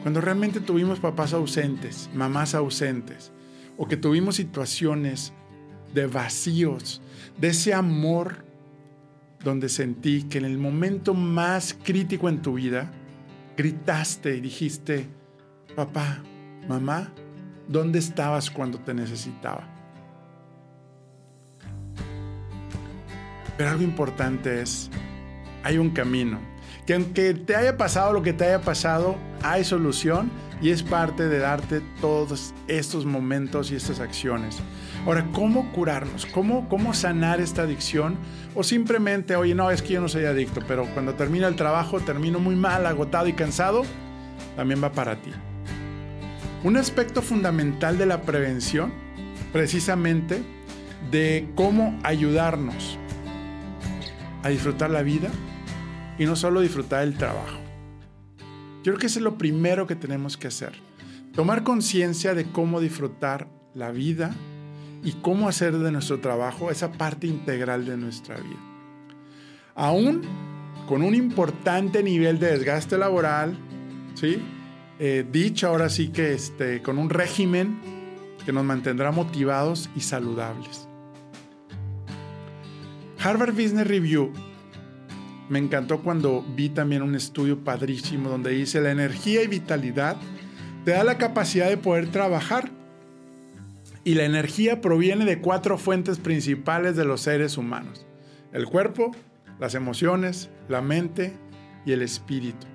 Cuando 0.01 0.21
realmente 0.21 0.59
tuvimos 0.59 0.99
papás 0.99 1.33
ausentes, 1.33 2.09
mamás 2.13 2.55
ausentes, 2.55 3.31
o 3.77 3.87
que 3.87 3.97
tuvimos 3.97 4.35
situaciones 4.35 5.33
de 5.93 6.07
vacíos, 6.07 7.01
de 7.37 7.49
ese 7.49 7.73
amor 7.73 8.45
donde 9.43 9.69
sentí 9.69 10.23
que 10.23 10.37
en 10.37 10.45
el 10.45 10.57
momento 10.57 11.13
más 11.13 11.77
crítico 11.81 12.27
en 12.27 12.41
tu 12.41 12.55
vida, 12.55 12.91
gritaste 13.55 14.35
y 14.35 14.41
dijiste, 14.41 15.07
papá, 15.75 16.21
mamá, 16.67 17.13
¿dónde 17.67 17.99
estabas 17.99 18.49
cuando 18.49 18.79
te 18.79 18.93
necesitaba? 18.93 19.78
Pero 23.59 23.71
algo 23.71 23.83
importante 23.83 24.61
es, 24.61 24.89
hay 25.65 25.77
un 25.77 25.89
camino, 25.89 26.39
que 26.85 26.93
aunque 26.93 27.33
te 27.33 27.57
haya 27.57 27.75
pasado 27.75 28.13
lo 28.13 28.23
que 28.23 28.31
te 28.31 28.45
haya 28.45 28.61
pasado, 28.61 29.17
hay 29.43 29.65
solución 29.65 30.31
y 30.61 30.69
es 30.69 30.81
parte 30.81 31.27
de 31.27 31.39
darte 31.39 31.81
todos 31.99 32.53
estos 32.69 33.05
momentos 33.05 33.69
y 33.69 33.75
estas 33.75 33.99
acciones. 33.99 34.59
Ahora, 35.05 35.27
¿cómo 35.33 35.73
curarnos? 35.73 36.25
¿Cómo, 36.27 36.69
¿Cómo 36.69 36.93
sanar 36.93 37.41
esta 37.41 37.63
adicción? 37.63 38.15
O 38.55 38.63
simplemente, 38.63 39.35
oye, 39.35 39.53
no, 39.53 39.71
es 39.71 39.81
que 39.81 39.95
yo 39.95 39.99
no 39.99 40.07
soy 40.07 40.23
adicto, 40.23 40.61
pero 40.65 40.85
cuando 40.93 41.15
termina 41.15 41.49
el 41.49 41.57
trabajo 41.57 41.99
termino 41.99 42.39
muy 42.39 42.55
mal, 42.55 42.85
agotado 42.85 43.27
y 43.27 43.33
cansado, 43.33 43.81
también 44.55 44.81
va 44.81 44.93
para 44.93 45.17
ti. 45.17 45.31
Un 46.63 46.77
aspecto 46.77 47.21
fundamental 47.21 47.97
de 47.97 48.05
la 48.05 48.21
prevención, 48.21 48.93
precisamente, 49.51 50.43
de 51.11 51.49
cómo 51.55 51.99
ayudarnos 52.03 52.97
a 54.43 54.49
disfrutar 54.49 54.89
la 54.89 55.01
vida 55.01 55.29
y 56.17 56.25
no 56.25 56.35
solo 56.35 56.61
disfrutar 56.61 57.03
el 57.03 57.17
trabajo. 57.17 57.59
Yo 58.83 58.93
creo 58.93 58.97
que 58.97 59.07
eso 59.07 59.19
es 59.19 59.23
lo 59.23 59.37
primero 59.37 59.87
que 59.87 59.95
tenemos 59.95 60.37
que 60.37 60.47
hacer. 60.47 60.73
Tomar 61.33 61.63
conciencia 61.63 62.33
de 62.33 62.45
cómo 62.45 62.79
disfrutar 62.79 63.47
la 63.73 63.91
vida 63.91 64.35
y 65.03 65.13
cómo 65.13 65.47
hacer 65.47 65.77
de 65.77 65.91
nuestro 65.91 66.19
trabajo 66.19 66.71
esa 66.71 66.91
parte 66.91 67.27
integral 67.27 67.85
de 67.85 67.97
nuestra 67.97 68.35
vida. 68.35 68.59
Aún 69.75 70.21
con 70.87 71.03
un 71.03 71.13
importante 71.13 72.03
nivel 72.03 72.39
de 72.39 72.51
desgaste 72.51 72.97
laboral, 72.97 73.57
¿sí? 74.15 74.41
eh, 74.99 75.25
dicho 75.31 75.67
ahora 75.67 75.89
sí 75.89 76.09
que 76.09 76.33
este, 76.33 76.81
con 76.81 76.97
un 76.97 77.09
régimen 77.09 77.79
que 78.45 78.51
nos 78.51 78.65
mantendrá 78.65 79.11
motivados 79.11 79.89
y 79.95 80.01
saludables. 80.01 80.88
Harvard 83.21 83.51
Business 83.51 83.85
Review 83.85 84.31
me 85.49 85.59
encantó 85.59 86.01
cuando 86.01 86.45
vi 86.55 86.69
también 86.69 87.01
un 87.01 87.15
estudio 87.15 87.63
padrísimo 87.63 88.29
donde 88.29 88.51
dice 88.51 88.79
la 88.79 88.91
energía 88.91 89.43
y 89.43 89.47
vitalidad 89.47 90.15
te 90.85 90.91
da 90.91 91.03
la 91.03 91.17
capacidad 91.17 91.67
de 91.67 91.77
poder 91.77 92.11
trabajar 92.11 92.71
y 94.05 94.13
la 94.13 94.23
energía 94.23 94.79
proviene 94.79 95.25
de 95.25 95.41
cuatro 95.41 95.77
fuentes 95.77 96.17
principales 96.17 96.95
de 96.95 97.03
los 97.03 97.21
seres 97.21 97.57
humanos. 97.57 98.05
El 98.53 98.65
cuerpo, 98.65 99.11
las 99.59 99.75
emociones, 99.75 100.49
la 100.69 100.81
mente 100.81 101.33
y 101.85 101.91
el 101.91 102.01
espíritu. 102.01 102.67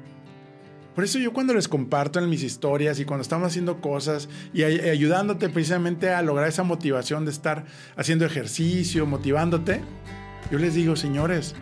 Por 0.95 1.05
eso 1.05 1.19
yo 1.19 1.33
cuando 1.33 1.55
les 1.55 1.67
comparto 1.69 2.21
en 2.21 2.29
mis 2.29 2.43
historias 2.43 3.01
y 3.01 3.05
cuando 3.05 3.23
estamos 3.23 3.49
haciendo 3.49 3.81
cosas 3.81 4.29
y 4.53 4.63
ayudándote 4.63 5.49
precisamente 5.49 6.11
a 6.11 6.23
lograr 6.23 6.49
esa 6.49 6.63
motivación 6.63 7.25
de 7.25 7.31
estar 7.31 7.65
haciendo 7.97 8.27
ejercicio, 8.27 9.07
motivándote, 9.07 9.81
yo 10.51 10.59
les 10.59 10.75
digo, 10.75 10.97
señores, 10.97 11.55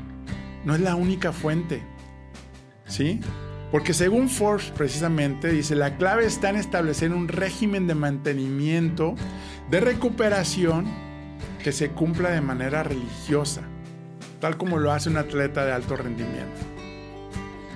no 0.65 0.75
es 0.75 0.81
la 0.81 0.95
única 0.95 1.33
fuente. 1.33 1.83
¿Sí? 2.87 3.21
Porque 3.71 3.95
según 3.95 4.29
Forbes 4.29 4.71
precisamente 4.77 5.51
dice, 5.51 5.75
la 5.75 5.97
clave 5.97 6.27
está 6.27 6.51
en 6.51 6.57
establecer 6.57 7.13
un 7.13 7.29
régimen 7.29 7.87
de 7.87 7.95
mantenimiento, 7.95 9.15
de 9.71 9.81
recuperación, 9.81 10.87
que 11.63 11.73
se 11.73 11.91
cumpla 11.91 12.31
de 12.31 12.41
manera 12.41 12.83
religiosa, 12.83 13.63
tal 14.41 14.59
como 14.59 14.79
lo 14.79 14.93
hace 14.93 15.09
un 15.09 15.17
atleta 15.17 15.65
de 15.65 15.73
alto 15.73 15.97
rendimiento. 15.97 16.61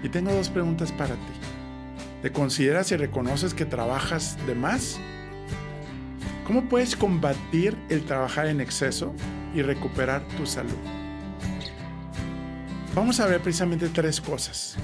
Y 0.02 0.08
tengo 0.08 0.32
dos 0.32 0.50
preguntas 0.50 0.92
para 0.92 1.14
ti. 1.14 1.32
¿Te 2.20 2.32
consideras 2.32 2.90
y 2.92 2.96
reconoces 2.96 3.54
que 3.54 3.64
trabajas 3.64 4.36
de 4.46 4.54
más? 4.54 4.98
¿Cómo 6.44 6.68
puedes 6.68 6.96
combatir 6.96 7.76
el 7.88 8.04
trabajar 8.04 8.48
en 8.48 8.60
exceso 8.60 9.14
y 9.54 9.62
recuperar 9.62 10.26
tu 10.36 10.44
salud? 10.46 10.95
Vamos 12.96 13.20
a 13.20 13.26
ver 13.26 13.42
precisamente 13.42 13.90
tres 13.90 14.22
cosas. 14.22 14.74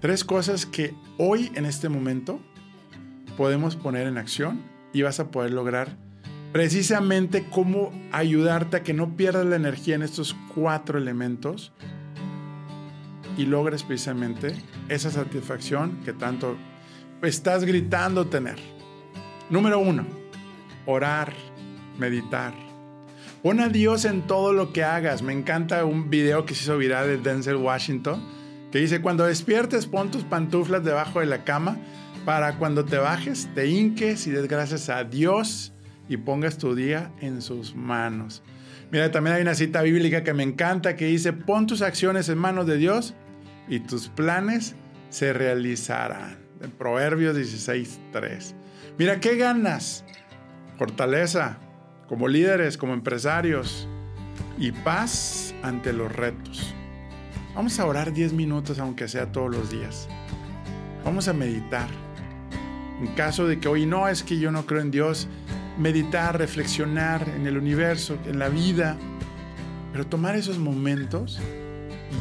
Tres 0.00 0.24
cosas 0.24 0.66
que 0.66 0.96
hoy 1.16 1.52
en 1.54 1.64
este 1.64 1.88
momento 1.88 2.40
podemos 3.36 3.76
poner 3.76 4.08
en 4.08 4.18
acción 4.18 4.60
y 4.92 5.02
vas 5.02 5.20
a 5.20 5.30
poder 5.30 5.52
lograr 5.52 5.96
precisamente 6.50 7.46
cómo 7.48 7.92
ayudarte 8.10 8.78
a 8.78 8.82
que 8.82 8.94
no 8.94 9.16
pierdas 9.16 9.46
la 9.46 9.54
energía 9.54 9.94
en 9.94 10.02
estos 10.02 10.34
cuatro 10.56 10.98
elementos 10.98 11.72
y 13.36 13.46
logres 13.46 13.84
precisamente 13.84 14.56
esa 14.88 15.12
satisfacción 15.12 16.00
que 16.04 16.12
tanto 16.12 16.56
estás 17.22 17.64
gritando 17.64 18.26
tener. 18.26 18.58
Número 19.50 19.78
uno, 19.78 20.04
orar, 20.84 21.32
meditar. 21.96 22.69
Pon 23.42 23.58
a 23.60 23.70
Dios 23.70 24.04
en 24.04 24.26
todo 24.26 24.52
lo 24.52 24.70
que 24.72 24.84
hagas. 24.84 25.22
Me 25.22 25.32
encanta 25.32 25.86
un 25.86 26.10
video 26.10 26.44
que 26.44 26.54
se 26.54 26.64
hizo 26.64 26.76
viral 26.76 27.06
de 27.06 27.16
Denzel 27.16 27.56
Washington 27.56 28.22
que 28.70 28.78
dice, 28.78 29.00
cuando 29.00 29.24
despiertes 29.24 29.86
pon 29.86 30.10
tus 30.10 30.24
pantuflas 30.24 30.84
debajo 30.84 31.20
de 31.20 31.26
la 31.26 31.42
cama 31.42 31.78
para 32.24 32.56
cuando 32.58 32.84
te 32.84 32.98
bajes 32.98 33.48
te 33.54 33.66
hinques 33.66 34.26
y 34.26 34.30
des 34.30 34.46
gracias 34.46 34.88
a 34.90 35.04
Dios 35.04 35.72
y 36.08 36.18
pongas 36.18 36.58
tu 36.58 36.74
día 36.74 37.10
en 37.20 37.40
sus 37.40 37.74
manos. 37.74 38.42
Mira, 38.92 39.10
también 39.10 39.36
hay 39.36 39.42
una 39.42 39.54
cita 39.54 39.82
bíblica 39.82 40.22
que 40.22 40.34
me 40.34 40.42
encanta 40.42 40.94
que 40.94 41.06
dice, 41.06 41.32
pon 41.32 41.66
tus 41.66 41.82
acciones 41.82 42.28
en 42.28 42.38
manos 42.38 42.66
de 42.66 42.76
Dios 42.76 43.14
y 43.68 43.80
tus 43.80 44.08
planes 44.08 44.74
se 45.08 45.32
realizarán. 45.32 46.38
En 46.60 46.70
Proverbios 46.72 47.36
16.3. 47.36 48.54
Mira, 48.98 49.18
¿qué 49.18 49.36
ganas? 49.36 50.04
Fortaleza 50.76 51.58
como 52.10 52.26
líderes, 52.26 52.76
como 52.76 52.92
empresarios 52.92 53.86
y 54.58 54.72
paz 54.72 55.54
ante 55.62 55.92
los 55.92 56.10
retos. 56.10 56.74
Vamos 57.54 57.78
a 57.78 57.86
orar 57.86 58.12
10 58.12 58.32
minutos 58.32 58.80
aunque 58.80 59.06
sea 59.06 59.30
todos 59.30 59.54
los 59.54 59.70
días. 59.70 60.08
Vamos 61.04 61.28
a 61.28 61.32
meditar. 61.32 61.88
En 63.00 63.14
caso 63.14 63.46
de 63.46 63.60
que 63.60 63.68
hoy 63.68 63.86
no 63.86 64.08
es 64.08 64.24
que 64.24 64.40
yo 64.40 64.50
no 64.50 64.66
creo 64.66 64.80
en 64.80 64.90
Dios, 64.90 65.28
meditar, 65.78 66.36
reflexionar 66.36 67.28
en 67.28 67.46
el 67.46 67.56
universo, 67.56 68.18
en 68.26 68.40
la 68.40 68.48
vida, 68.48 68.98
pero 69.92 70.04
tomar 70.04 70.34
esos 70.34 70.58
momentos 70.58 71.38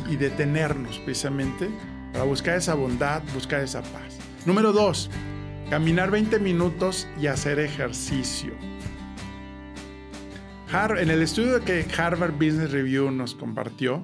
y, 0.07 0.17
detenernos 0.17 0.99
precisamente 0.99 1.67
para 2.13 2.25
buscar 2.25 2.57
esa 2.57 2.75
bondad, 2.75 3.23
buscar 3.33 3.61
esa 3.61 3.81
paz. 3.81 4.19
Número 4.45 4.71
dos, 4.71 5.09
caminar 5.71 6.11
20 6.11 6.37
minutos 6.37 7.07
y 7.19 7.25
hacer 7.25 7.57
ejercicio. 7.57 8.53
En 10.71 11.09
el 11.09 11.23
estudio 11.23 11.65
que 11.65 11.83
Harvard 11.97 12.33
Business 12.33 12.71
Review 12.71 13.09
nos 13.09 13.33
compartió, 13.33 14.03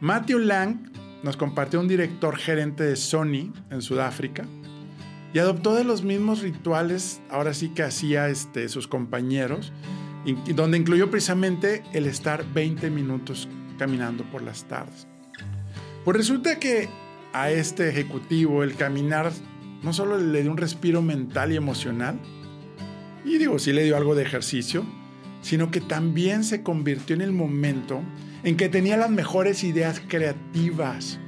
Matthew 0.00 0.40
Lang 0.40 0.92
nos 1.22 1.38
compartió 1.38 1.80
un 1.80 1.88
director 1.88 2.36
gerente 2.36 2.84
de 2.84 2.94
Sony 2.94 3.54
en 3.70 3.80
Sudáfrica, 3.80 4.44
y 5.32 5.38
adoptó 5.38 5.74
de 5.74 5.84
los 5.84 6.02
mismos 6.02 6.42
rituales, 6.42 7.22
ahora 7.30 7.54
sí 7.54 7.70
que 7.70 7.84
hacía 7.84 8.28
este, 8.28 8.68
sus 8.68 8.86
compañeros, 8.86 9.72
donde 10.54 10.76
incluyó 10.76 11.10
precisamente 11.10 11.82
el 11.94 12.04
estar 12.04 12.44
20 12.52 12.90
minutos 12.90 13.48
caminando 13.78 14.24
por 14.24 14.42
las 14.42 14.68
tardes. 14.68 15.06
Pues 16.04 16.18
resulta 16.18 16.58
que 16.58 16.90
a 17.32 17.50
este 17.50 17.88
ejecutivo 17.88 18.62
el 18.62 18.74
caminar 18.74 19.32
no 19.82 19.94
solo 19.94 20.18
le 20.18 20.42
dio 20.42 20.50
un 20.50 20.58
respiro 20.58 21.00
mental 21.00 21.50
y 21.50 21.56
emocional, 21.56 22.20
y 23.24 23.38
digo, 23.38 23.58
sí 23.58 23.72
le 23.72 23.84
dio 23.84 23.96
algo 23.96 24.14
de 24.14 24.22
ejercicio, 24.22 24.84
sino 25.42 25.70
que 25.70 25.80
también 25.80 26.44
se 26.44 26.62
convirtió 26.62 27.14
en 27.14 27.20
el 27.20 27.32
momento 27.32 28.00
en 28.42 28.56
que 28.56 28.68
tenía 28.68 28.96
las 28.96 29.10
mejores 29.10 29.62
ideas 29.64 30.00
creativas. 30.08 31.20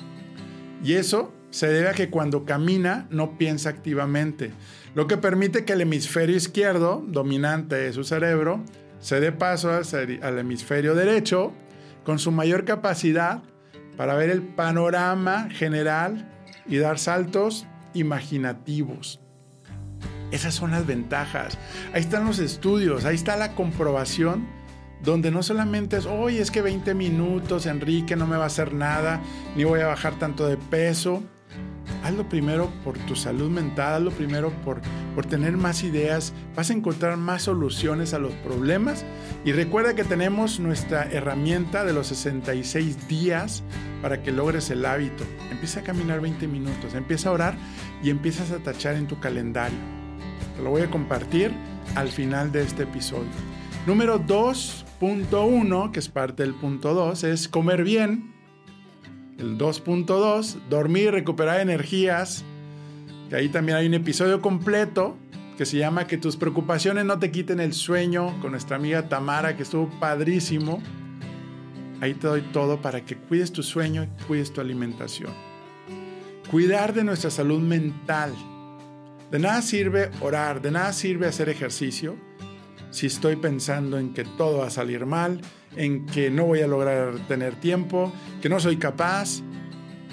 Y 0.82 0.94
eso 0.94 1.32
se 1.50 1.68
debe 1.68 1.88
a 1.88 1.94
que 1.94 2.10
cuando 2.10 2.44
camina 2.44 3.06
no 3.10 3.38
piensa 3.38 3.68
activamente, 3.68 4.50
lo 4.94 5.06
que 5.06 5.16
permite 5.16 5.64
que 5.64 5.74
el 5.74 5.82
hemisferio 5.82 6.36
izquierdo, 6.36 7.04
dominante 7.06 7.76
de 7.76 7.92
su 7.92 8.04
cerebro, 8.04 8.62
se 9.00 9.20
dé 9.20 9.32
paso 9.32 9.70
al 9.70 10.38
hemisferio 10.38 10.94
derecho 10.94 11.52
con 12.04 12.18
su 12.18 12.30
mayor 12.30 12.64
capacidad 12.64 13.42
para 13.96 14.14
ver 14.14 14.30
el 14.30 14.42
panorama 14.42 15.48
general 15.50 16.30
y 16.66 16.78
dar 16.78 16.98
saltos 16.98 17.66
imaginativos. 17.92 19.23
Esas 20.34 20.52
son 20.52 20.72
las 20.72 20.84
ventajas. 20.84 21.56
Ahí 21.92 22.00
están 22.00 22.24
los 22.24 22.40
estudios, 22.40 23.04
ahí 23.04 23.14
está 23.14 23.36
la 23.36 23.54
comprobación, 23.54 24.48
donde 25.00 25.30
no 25.30 25.44
solamente 25.44 25.96
es, 25.96 26.06
oye, 26.06 26.40
es 26.40 26.50
que 26.50 26.60
20 26.60 26.92
minutos, 26.92 27.66
Enrique, 27.66 28.16
no 28.16 28.26
me 28.26 28.36
va 28.36 28.42
a 28.42 28.48
hacer 28.48 28.74
nada, 28.74 29.20
ni 29.54 29.62
voy 29.62 29.78
a 29.78 29.86
bajar 29.86 30.18
tanto 30.18 30.48
de 30.48 30.56
peso. 30.56 31.22
Hazlo 32.02 32.28
primero 32.28 32.68
por 32.82 32.98
tu 32.98 33.14
salud 33.14 33.48
mental, 33.48 33.94
hazlo 33.94 34.10
primero 34.10 34.50
por, 34.64 34.80
por 35.14 35.24
tener 35.24 35.56
más 35.56 35.84
ideas, 35.84 36.32
vas 36.56 36.68
a 36.68 36.72
encontrar 36.72 37.16
más 37.16 37.42
soluciones 37.42 38.12
a 38.12 38.18
los 38.18 38.32
problemas 38.32 39.04
y 39.44 39.52
recuerda 39.52 39.94
que 39.94 40.02
tenemos 40.02 40.58
nuestra 40.58 41.04
herramienta 41.04 41.84
de 41.84 41.92
los 41.92 42.08
66 42.08 43.06
días 43.06 43.62
para 44.02 44.20
que 44.24 44.32
logres 44.32 44.68
el 44.70 44.84
hábito. 44.84 45.22
Empieza 45.52 45.80
a 45.80 45.84
caminar 45.84 46.20
20 46.20 46.48
minutos, 46.48 46.94
empieza 46.94 47.28
a 47.28 47.32
orar 47.32 47.54
y 48.02 48.10
empiezas 48.10 48.50
a 48.50 48.58
tachar 48.58 48.96
en 48.96 49.06
tu 49.06 49.20
calendario. 49.20 50.03
Te 50.56 50.62
lo 50.62 50.70
voy 50.70 50.82
a 50.82 50.90
compartir 50.90 51.52
al 51.94 52.08
final 52.08 52.52
de 52.52 52.62
este 52.62 52.84
episodio. 52.84 53.30
Número 53.86 54.20
2.1, 54.20 55.90
que 55.90 55.98
es 55.98 56.08
parte 56.08 56.42
del 56.42 56.54
punto 56.54 56.94
2, 56.94 57.24
es 57.24 57.48
comer 57.48 57.84
bien 57.84 58.34
el 59.38 59.58
2.2, 59.58 60.56
dormir, 60.70 61.10
recuperar 61.10 61.60
energías. 61.60 62.44
Que 63.28 63.36
ahí 63.36 63.48
también 63.48 63.78
hay 63.78 63.86
un 63.86 63.94
episodio 63.94 64.40
completo 64.40 65.16
que 65.58 65.66
se 65.66 65.76
llama 65.76 66.06
Que 66.06 66.18
tus 66.18 66.36
preocupaciones 66.36 67.04
no 67.04 67.18
te 67.18 67.30
quiten 67.30 67.60
el 67.60 67.72
sueño 67.72 68.40
con 68.40 68.52
nuestra 68.52 68.76
amiga 68.76 69.08
Tamara, 69.08 69.56
que 69.56 69.64
estuvo 69.64 69.88
padrísimo. 69.98 70.80
Ahí 72.00 72.14
te 72.14 72.26
doy 72.26 72.42
todo 72.52 72.80
para 72.80 73.04
que 73.04 73.16
cuides 73.16 73.52
tu 73.52 73.62
sueño 73.62 74.04
y 74.04 74.24
cuides 74.24 74.52
tu 74.52 74.60
alimentación. 74.60 75.32
Cuidar 76.50 76.92
de 76.92 77.04
nuestra 77.04 77.30
salud 77.30 77.60
mental. 77.60 78.32
De 79.30 79.38
nada 79.38 79.62
sirve 79.62 80.10
orar, 80.20 80.60
de 80.62 80.70
nada 80.70 80.92
sirve 80.92 81.26
hacer 81.26 81.48
ejercicio 81.48 82.16
si 82.90 83.06
estoy 83.06 83.34
pensando 83.34 83.98
en 83.98 84.14
que 84.14 84.24
todo 84.24 84.58
va 84.58 84.68
a 84.68 84.70
salir 84.70 85.04
mal, 85.04 85.40
en 85.74 86.06
que 86.06 86.30
no 86.30 86.46
voy 86.46 86.60
a 86.60 86.68
lograr 86.68 87.18
tener 87.26 87.56
tiempo, 87.56 88.12
que 88.40 88.48
no 88.48 88.60
soy 88.60 88.76
capaz 88.76 89.40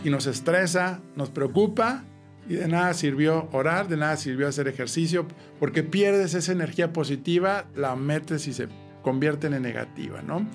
y 0.03 0.09
nos 0.09 0.25
estresa, 0.25 0.99
nos 1.15 1.29
preocupa 1.29 2.03
y 2.49 2.55
de 2.55 2.67
nada 2.67 2.95
sirvió 2.95 3.49
orar, 3.51 3.87
de 3.87 3.97
nada 3.97 4.17
sirvió 4.17 4.47
hacer 4.47 4.67
ejercicio, 4.67 5.27
porque 5.59 5.83
pierdes 5.83 6.33
esa 6.33 6.51
energía 6.51 6.91
positiva, 6.91 7.67
la 7.75 7.95
metes 7.95 8.47
y 8.47 8.53
se 8.53 8.67
convierte 9.03 9.47
en 9.47 9.61
negativa, 9.61 10.23
¿no? 10.23 10.47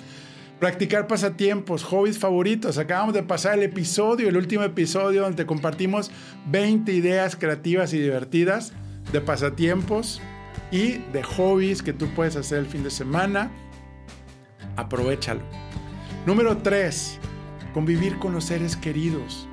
Practicar 0.58 1.06
pasatiempos, 1.06 1.84
hobbies 1.84 2.18
favoritos. 2.18 2.78
Acabamos 2.78 3.14
de 3.14 3.22
pasar 3.22 3.58
el 3.58 3.64
episodio, 3.64 4.28
el 4.28 4.36
último 4.36 4.64
episodio 4.64 5.22
donde 5.22 5.36
te 5.36 5.46
compartimos 5.46 6.10
20 6.50 6.92
ideas 6.92 7.36
creativas 7.36 7.92
y 7.92 7.98
divertidas 7.98 8.72
de 9.12 9.20
pasatiempos 9.20 10.20
y 10.70 10.98
de 11.12 11.22
hobbies 11.22 11.82
que 11.82 11.92
tú 11.92 12.08
puedes 12.14 12.36
hacer 12.36 12.58
el 12.58 12.66
fin 12.66 12.82
de 12.82 12.90
semana 12.90 13.50
aprovechalo. 14.76 15.42
Número 16.26 16.58
3. 16.58 17.18
Convivir 17.74 18.18
con 18.18 18.32
los 18.32 18.44
seres 18.44 18.76
queridos. 18.76 19.48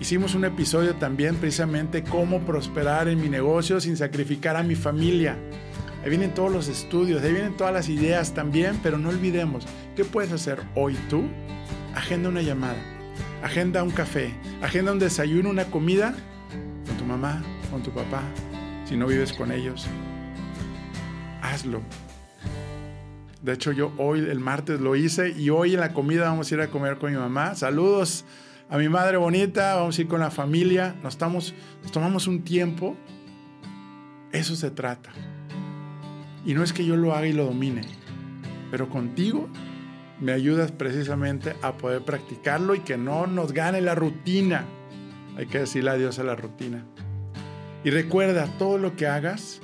Hicimos 0.00 0.34
un 0.34 0.44
episodio 0.44 0.94
también 0.96 1.36
precisamente 1.36 2.02
cómo 2.02 2.40
prosperar 2.40 3.08
en 3.08 3.20
mi 3.20 3.28
negocio 3.28 3.80
sin 3.80 3.96
sacrificar 3.96 4.56
a 4.56 4.62
mi 4.62 4.74
familia. 4.74 5.38
Ahí 6.04 6.10
vienen 6.10 6.34
todos 6.34 6.52
los 6.52 6.68
estudios, 6.68 7.22
ahí 7.22 7.32
vienen 7.32 7.56
todas 7.56 7.72
las 7.72 7.88
ideas 7.88 8.34
también, 8.34 8.78
pero 8.82 8.98
no 8.98 9.08
olvidemos, 9.08 9.66
¿qué 9.96 10.04
puedes 10.04 10.32
hacer 10.32 10.60
hoy 10.74 10.98
tú? 11.08 11.22
Agenda 11.94 12.28
una 12.28 12.42
llamada, 12.42 12.76
agenda 13.42 13.82
un 13.82 13.90
café, 13.90 14.34
agenda 14.60 14.92
un 14.92 14.98
desayuno, 14.98 15.48
una 15.48 15.64
comida 15.64 16.14
con 16.86 16.96
tu 16.98 17.06
mamá, 17.06 17.42
con 17.70 17.82
tu 17.82 17.90
papá, 17.90 18.20
si 18.84 18.98
no 18.98 19.06
vives 19.06 19.32
con 19.32 19.50
ellos. 19.50 19.86
Hazlo, 21.40 21.80
de 23.40 23.54
hecho, 23.54 23.72
yo 23.72 23.92
hoy, 23.96 24.20
el 24.20 24.40
martes, 24.40 24.80
lo 24.80 24.96
hice 24.96 25.30
y 25.30 25.48
hoy 25.48 25.72
en 25.72 25.80
la 25.80 25.94
comida 25.94 26.24
vamos 26.24 26.50
a 26.50 26.54
ir 26.54 26.60
a 26.60 26.68
comer 26.68 26.98
con 26.98 27.12
mi 27.12 27.18
mamá. 27.18 27.54
Saludos 27.54 28.26
a 28.68 28.76
mi 28.76 28.90
madre 28.90 29.18
bonita, 29.18 29.74
vamos 29.76 29.98
a 29.98 30.00
ir 30.00 30.08
con 30.08 30.20
la 30.20 30.30
familia. 30.30 30.94
Nos, 31.02 31.14
estamos, 31.14 31.54
nos 31.82 31.92
tomamos 31.92 32.26
un 32.26 32.42
tiempo. 32.42 32.94
Eso 34.32 34.56
se 34.56 34.70
trata. 34.70 35.12
Y 36.44 36.54
no 36.54 36.62
es 36.62 36.72
que 36.72 36.84
yo 36.84 36.96
lo 36.96 37.14
haga 37.14 37.26
y 37.26 37.32
lo 37.32 37.44
domine, 37.44 37.82
pero 38.70 38.88
contigo 38.88 39.48
me 40.20 40.32
ayudas 40.32 40.72
precisamente 40.72 41.54
a 41.62 41.76
poder 41.76 42.02
practicarlo 42.02 42.74
y 42.74 42.80
que 42.80 42.96
no 42.96 43.26
nos 43.26 43.52
gane 43.52 43.80
la 43.80 43.94
rutina. 43.94 44.64
Hay 45.36 45.46
que 45.46 45.60
decirle 45.60 45.90
adiós 45.90 46.18
a 46.18 46.24
la 46.24 46.36
rutina. 46.36 46.84
Y 47.82 47.90
recuerda, 47.90 48.46
todo 48.58 48.78
lo 48.78 48.96
que 48.96 49.06
hagas, 49.06 49.60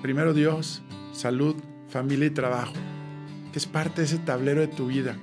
primero 0.00 0.32
Dios, 0.32 0.82
salud, 1.12 1.56
familia 1.88 2.26
y 2.26 2.30
trabajo, 2.30 2.72
que 3.52 3.58
es 3.58 3.66
parte 3.66 4.00
de 4.00 4.06
ese 4.06 4.18
tablero 4.18 4.60
de 4.60 4.68
tu 4.68 4.86
vida. 4.86 5.16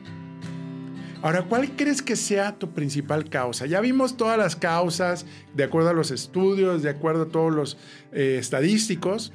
Ahora, 1.22 1.42
¿cuál 1.44 1.72
crees 1.76 2.04
que 2.04 2.16
sea 2.16 2.60
tu 2.60 2.72
principal 2.72 3.30
causa? 3.30 3.66
Ya 3.66 3.82
vimos 3.82 4.18
todas 4.18 4.38
las 4.38 4.56
causas, 4.56 5.26
de 5.56 5.64
acuerdo 5.64 5.90
a 5.90 5.94
los 5.94 6.12
estudios, 6.12 6.84
de 6.84 6.92
acuerdo 6.92 7.24
a 7.24 7.30
todos 7.30 7.52
los 7.52 7.78
eh, 8.12 8.38
estadísticos. 8.40 9.34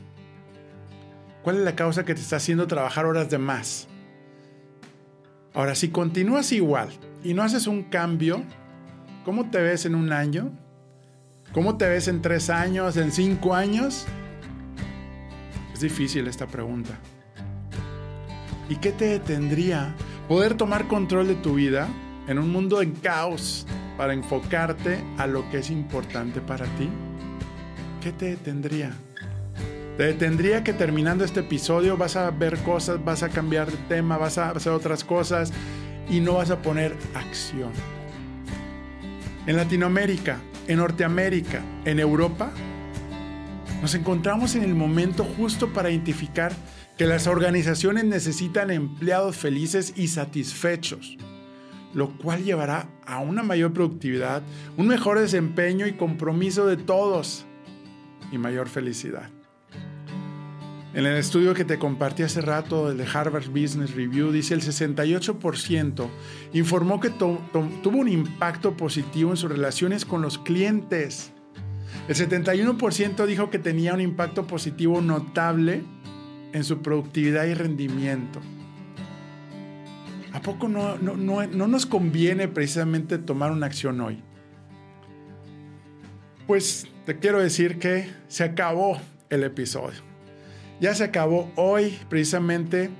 ¿Cuál 1.43 1.57
es 1.57 1.63
la 1.63 1.75
causa 1.75 2.05
que 2.05 2.15
te 2.15 2.21
está 2.21 2.37
haciendo 2.37 2.67
trabajar 2.67 3.07
horas 3.07 3.31
de 3.31 3.39
más? 3.39 3.89
Ahora, 5.55 5.75
si 5.75 5.89
continúas 5.89 6.53
igual 6.53 6.91
y 7.25 7.35
no 7.35 7.43
haces 7.43 7.67
un 7.67 7.85
cambio, 7.85 8.43
¿cómo 9.25 9.51
te 9.51 9.61
ves 9.61 9.87
en 9.87 9.95
un 9.95 10.13
año? 10.13 10.53
¿Cómo 11.53 11.77
te 11.77 11.89
ves 11.89 12.09
en 12.09 12.23
tres 12.23 12.51
años, 12.51 12.97
en 12.97 13.11
cinco 13.11 13.55
años? 13.55 14.07
Es 15.73 15.81
difícil 15.81 16.29
esta 16.29 16.47
pregunta. 16.47 16.99
¿Y 18.69 18.77
qué 18.77 18.93
te 18.93 19.07
detendría 19.07 19.95
poder 20.29 20.55
tomar 20.55 20.87
control 20.87 21.27
de 21.27 21.35
tu 21.37 21.55
vida 21.55 21.89
en 22.29 22.39
un 22.39 22.53
mundo 22.53 22.83
en 22.83 22.93
caos 22.93 23.67
para 23.97 24.13
enfocarte 24.13 25.03
a 25.19 25.27
lo 25.27 25.51
que 25.51 25.59
es 25.59 25.71
importante 25.71 26.41
para 26.41 26.67
ti? 26.77 26.89
¿Qué 28.01 28.13
te 28.13 28.27
detendría? 28.27 28.95
Te 30.01 30.07
detendría 30.07 30.65
que 30.65 30.73
terminando 30.73 31.27
este 31.27 31.41
episodio 31.41 31.99
vas 31.99 32.17
a 32.17 32.31
ver 32.31 32.57
cosas, 32.61 33.05
vas 33.05 33.23
a 33.23 33.29
cambiar 33.29 33.71
de 33.71 33.77
tema, 33.87 34.17
vas 34.17 34.39
a 34.39 34.49
hacer 34.49 34.73
otras 34.73 35.05
cosas 35.05 35.53
y 36.09 36.21
no 36.21 36.37
vas 36.37 36.51
a 36.51 36.63
poner 36.63 36.97
acción. 37.13 37.71
En 39.47 39.57
Latinoamérica, 39.57 40.41
en 40.69 40.79
Norteamérica, 40.79 41.61
en 41.85 42.01
Europa, 42.01 42.51
nos 43.83 43.95
encontramos 43.95 44.55
en 44.55 44.65
el 44.65 44.75
momento 44.75 45.23
justo 45.23 45.71
para 45.71 45.91
identificar 45.91 46.51
que 46.97 47.05
las 47.05 47.27
organizaciones 47.27 48.05
necesitan 48.05 48.71
empleados 48.71 49.37
felices 49.37 49.93
y 49.97 50.09
satisfechos, 50.09 51.19
lo 51.93 52.17
cual 52.17 52.43
llevará 52.43 52.89
a 53.05 53.19
una 53.19 53.43
mayor 53.43 53.75
productividad, 53.75 54.41
un 54.79 54.87
mejor 54.87 55.19
desempeño 55.19 55.87
y 55.87 55.93
compromiso 55.93 56.67
de 56.67 56.79
todos 56.79 57.45
y 58.33 58.39
mayor 58.39 58.67
felicidad. 58.67 59.29
En 60.93 61.07
el 61.07 61.17
estudio 61.17 61.55
que 61.55 61.65
te 61.65 61.79
compartí 61.79 62.25
hace 62.25 62.41
rato, 62.41 62.91
el 62.91 62.99
de 62.99 63.07
Harvard 63.07 63.49
Business 63.49 63.95
Review, 63.95 64.33
dice 64.33 64.55
el 64.55 64.63
68% 64.63 66.09
informó 66.53 66.99
que 66.99 67.11
tuvo 67.11 67.97
un 67.97 68.09
impacto 68.09 68.77
positivo 68.77 69.31
en 69.31 69.37
sus 69.37 69.51
relaciones 69.51 70.05
con 70.05 70.21
los 70.21 70.39
clientes. 70.39 71.31
El 72.09 72.17
71% 72.17 73.25
dijo 73.27 73.51
que 73.51 73.61
tenía 73.61 73.95
un 73.95 74.01
impacto 74.01 74.49
positivo 74.49 75.01
notable 75.01 75.85
en 76.53 76.65
su 76.65 76.83
productividad 76.83 77.45
y 77.45 77.55
rendimiento. 77.55 78.41
¿A 80.33 80.43
poco 80.43 80.69
no, 80.69 80.97
no, 80.97 81.47
nos 81.47 81.87
conviene 81.87 82.49
precisamente 82.49 83.19
tomar 83.19 83.53
una 83.53 83.67
acción 83.67 84.01
hoy? 84.01 84.23
Pues 86.49 86.89
te 87.07 87.19
quiero 87.21 87.39
decir 87.39 87.79
que 87.79 88.11
se 88.27 88.43
acabó 88.43 89.01
el 89.29 89.45
episodio. 89.45 90.10
Ya 90.81 90.95
se 90.95 91.05
acabó 91.05 91.53
hoy, 91.57 91.99
precisamente. 92.09 92.91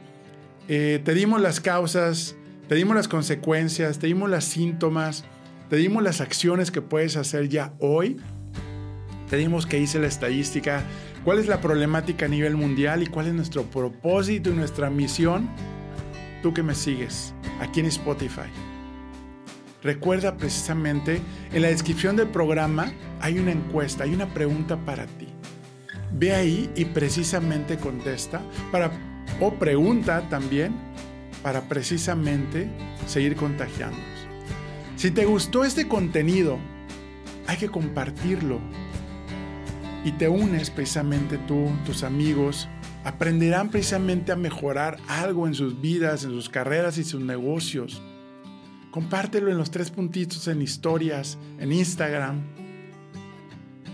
Eh, 0.69 1.01
te 1.03 1.15
dimos 1.15 1.41
las 1.41 1.61
causas, 1.61 2.37
te 2.69 2.75
dimos 2.75 2.95
las 2.95 3.09
consecuencias, 3.09 3.99
te 3.99 4.07
dimos 4.07 4.29
las 4.29 4.45
síntomas, 4.45 5.25
te 5.71 5.77
dimos 5.77 6.03
las 6.03 6.21
acciones 6.21 6.71
que 6.71 6.83
puedes 6.83 7.17
hacer 7.17 7.49
ya 7.49 7.73
hoy. 7.79 8.19
Te 9.31 9.39
dimos 9.39 9.65
que 9.65 9.79
hice 9.79 9.99
la 9.99 10.09
estadística, 10.09 10.85
cuál 11.25 11.39
es 11.39 11.47
la 11.47 11.61
problemática 11.63 12.27
a 12.27 12.29
nivel 12.29 12.55
mundial 12.55 13.03
y 13.03 13.07
cuál 13.07 13.29
es 13.29 13.33
nuestro 13.33 13.63
propósito 13.63 14.51
y 14.51 14.55
nuestra 14.55 14.91
misión. 14.91 15.49
Tú 16.43 16.53
que 16.53 16.63
me 16.63 16.75
sigues 16.75 17.33
aquí 17.61 17.81
en 17.81 17.87
Spotify. 17.87 18.51
Recuerda 19.83 20.37
precisamente, 20.37 21.23
en 21.53 21.63
la 21.63 21.69
descripción 21.69 22.15
del 22.17 22.29
programa 22.29 22.93
hay 23.21 23.39
una 23.39 23.53
encuesta, 23.53 24.05
hay 24.05 24.13
una 24.13 24.27
pregunta 24.27 24.77
para 24.85 25.07
ti. 25.07 25.30
Ve 26.13 26.35
ahí 26.35 26.71
y 26.75 26.87
precisamente 26.87 27.77
contesta 27.77 28.43
para, 28.73 28.91
o 29.41 29.55
pregunta 29.55 30.29
también 30.29 30.75
para 31.43 31.63
precisamente 31.63 32.69
seguir 33.07 33.37
contagiándonos. 33.37 34.05
Si 34.97 35.11
te 35.11 35.25
gustó 35.25 35.65
este 35.65 35.89
contenido, 35.89 36.59
hay 37.47 37.57
que 37.57 37.69
compartirlo 37.69 38.61
y 40.05 40.13
te 40.13 40.29
unes 40.29 40.71
precisamente 40.71 41.39
tú, 41.39 41.71
tus 41.85 42.05
amigos, 42.05 42.69
aprenderán 43.05 43.71
precisamente 43.71 44.33
a 44.33 44.37
mejorar 44.37 44.99
algo 45.09 45.47
en 45.47 45.55
sus 45.55 45.81
vidas, 45.81 46.25
en 46.25 46.31
sus 46.31 46.49
carreras 46.49 46.99
y 46.99 47.05
sus 47.05 47.21
negocios. 47.21 48.03
Compártelo 48.91 49.51
en 49.51 49.59
los 49.59 49.71
tres 49.71 49.91
puntitos 49.91 50.49
en 50.49 50.63
historias, 50.63 51.39
en 51.59 51.73
Instagram. 51.73 52.43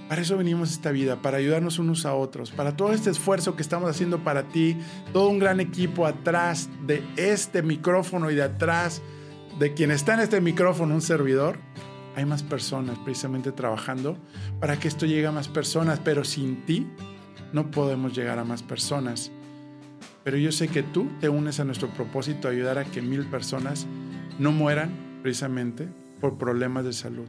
Para 0.08 0.22
eso 0.22 0.36
venimos 0.36 0.70
esta 0.70 0.92
vida, 0.92 1.20
para 1.20 1.38
ayudarnos 1.38 1.80
unos 1.80 2.06
a 2.06 2.14
otros, 2.14 2.52
para 2.52 2.76
todo 2.76 2.92
este 2.92 3.10
esfuerzo 3.10 3.56
que 3.56 3.62
estamos 3.62 3.90
haciendo 3.90 4.22
para 4.22 4.44
ti, 4.44 4.76
todo 5.12 5.28
un 5.28 5.40
gran 5.40 5.58
equipo 5.58 6.06
atrás 6.06 6.68
de 6.86 7.02
este 7.16 7.62
micrófono 7.62 8.30
y 8.30 8.36
de 8.36 8.44
atrás 8.44 9.02
de 9.58 9.74
quien 9.74 9.90
está 9.90 10.14
en 10.14 10.20
este 10.20 10.40
micrófono, 10.40 10.94
un 10.94 11.02
servidor. 11.02 11.58
Hay 12.14 12.24
más 12.24 12.44
personas 12.44 12.98
precisamente 13.00 13.50
trabajando 13.50 14.16
para 14.60 14.78
que 14.78 14.86
esto 14.86 15.06
llegue 15.06 15.26
a 15.26 15.32
más 15.32 15.48
personas, 15.48 16.00
pero 16.02 16.24
sin 16.24 16.64
ti 16.64 16.86
no 17.52 17.70
podemos 17.70 18.14
llegar 18.16 18.38
a 18.38 18.44
más 18.44 18.62
personas. 18.62 19.32
Pero 20.22 20.38
yo 20.38 20.52
sé 20.52 20.68
que 20.68 20.82
tú 20.82 21.08
te 21.20 21.28
unes 21.28 21.58
a 21.58 21.64
nuestro 21.64 21.88
propósito, 21.88 22.48
ayudar 22.48 22.78
a 22.78 22.84
que 22.84 23.02
mil 23.02 23.26
personas 23.26 23.86
no 24.38 24.52
mueran 24.52 25.18
precisamente 25.22 25.88
por 26.20 26.38
problemas 26.38 26.84
de 26.84 26.92
salud. 26.92 27.26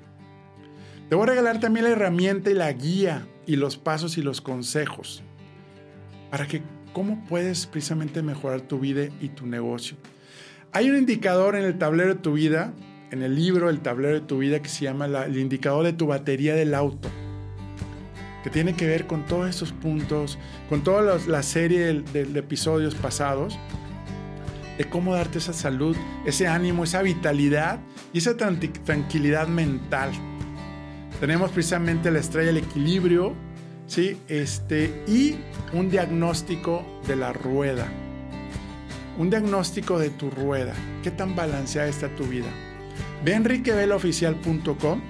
Te 1.09 1.15
voy 1.15 1.23
a 1.23 1.27
regalar 1.27 1.59
también 1.61 1.85
la 1.85 1.91
herramienta 1.91 2.49
y 2.49 2.53
la 2.53 2.71
guía 2.73 3.25
y 3.45 3.55
los 3.55 3.77
pasos 3.77 4.17
y 4.17 4.21
los 4.21 4.41
consejos 4.41 5.23
para 6.29 6.47
que 6.47 6.61
cómo 6.91 7.23
puedes 7.29 7.65
precisamente 7.65 8.21
mejorar 8.21 8.61
tu 8.61 8.79
vida 8.79 9.07
y 9.21 9.29
tu 9.29 9.45
negocio. 9.45 9.95
Hay 10.73 10.89
un 10.89 10.97
indicador 10.97 11.55
en 11.55 11.63
el 11.63 11.77
tablero 11.77 12.15
de 12.15 12.19
tu 12.19 12.33
vida, 12.33 12.73
en 13.11 13.23
el 13.23 13.35
libro 13.35 13.69
El 13.69 13.79
tablero 13.79 14.15
de 14.15 14.21
tu 14.21 14.39
vida 14.39 14.61
que 14.61 14.67
se 14.67 14.83
llama 14.83 15.05
el 15.05 15.37
indicador 15.37 15.85
de 15.85 15.93
tu 15.93 16.07
batería 16.07 16.55
del 16.55 16.73
auto, 16.73 17.07
que 18.43 18.49
tiene 18.49 18.75
que 18.75 18.85
ver 18.85 19.07
con 19.07 19.25
todos 19.25 19.49
estos 19.49 19.71
puntos, 19.71 20.37
con 20.67 20.83
toda 20.83 21.19
la 21.25 21.41
serie 21.41 22.01
de 22.01 22.39
episodios 22.39 22.95
pasados 22.95 23.57
de 24.77 24.85
cómo 24.85 25.15
darte 25.15 25.37
esa 25.37 25.53
salud, 25.53 25.95
ese 26.25 26.47
ánimo, 26.47 26.83
esa 26.83 27.01
vitalidad 27.01 27.79
y 28.11 28.17
esa 28.17 28.35
tranquilidad 28.35 29.47
mental. 29.47 30.11
Tenemos 31.19 31.49
precisamente 31.51 32.11
la 32.11 32.19
estrella 32.19 32.47
del 32.47 32.57
equilibrio, 32.57 33.33
¿sí? 33.87 34.17
Este, 34.27 35.03
y 35.07 35.37
un 35.73 35.89
diagnóstico 35.89 36.85
de 37.07 37.15
la 37.15 37.33
rueda. 37.33 37.87
Un 39.17 39.31
diagnóstico 39.31 39.97
de 39.97 40.11
tu 40.11 40.29
rueda. 40.29 40.73
¿Qué 41.01 41.09
tan 41.09 41.35
balanceada 41.35 41.87
está 41.87 42.15
tu 42.15 42.25
vida? 42.25 42.49
Ve 43.25 43.33
a 43.33 43.37
enriquevelaoficial.com 43.37 45.01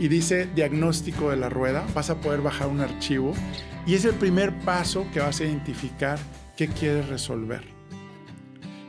y 0.00 0.08
dice 0.08 0.48
diagnóstico 0.52 1.30
de 1.30 1.36
la 1.36 1.48
rueda. 1.48 1.84
Vas 1.94 2.10
a 2.10 2.20
poder 2.20 2.40
bajar 2.40 2.66
un 2.66 2.80
archivo 2.80 3.32
y 3.86 3.94
es 3.94 4.04
el 4.04 4.14
primer 4.14 4.52
paso 4.60 5.06
que 5.12 5.20
vas 5.20 5.40
a 5.40 5.44
identificar 5.44 6.18
qué 6.56 6.66
quieres 6.66 7.08
resolver. 7.08 7.62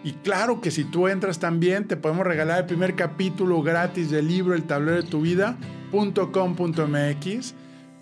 Y 0.03 0.13
claro 0.13 0.59
que 0.59 0.71
si 0.71 0.83
tú 0.83 1.07
entras 1.07 1.37
también, 1.37 1.87
te 1.87 1.97
podemos 1.97 2.25
regalar 2.25 2.59
el 2.59 2.65
primer 2.65 2.95
capítulo 2.95 3.61
gratis 3.61 4.09
del 4.09 4.27
libro 4.27 4.55
El 4.55 4.63
tablero 4.63 5.01
de 5.01 5.07
tu 5.07 5.21
vida.com.mx, 5.93 7.53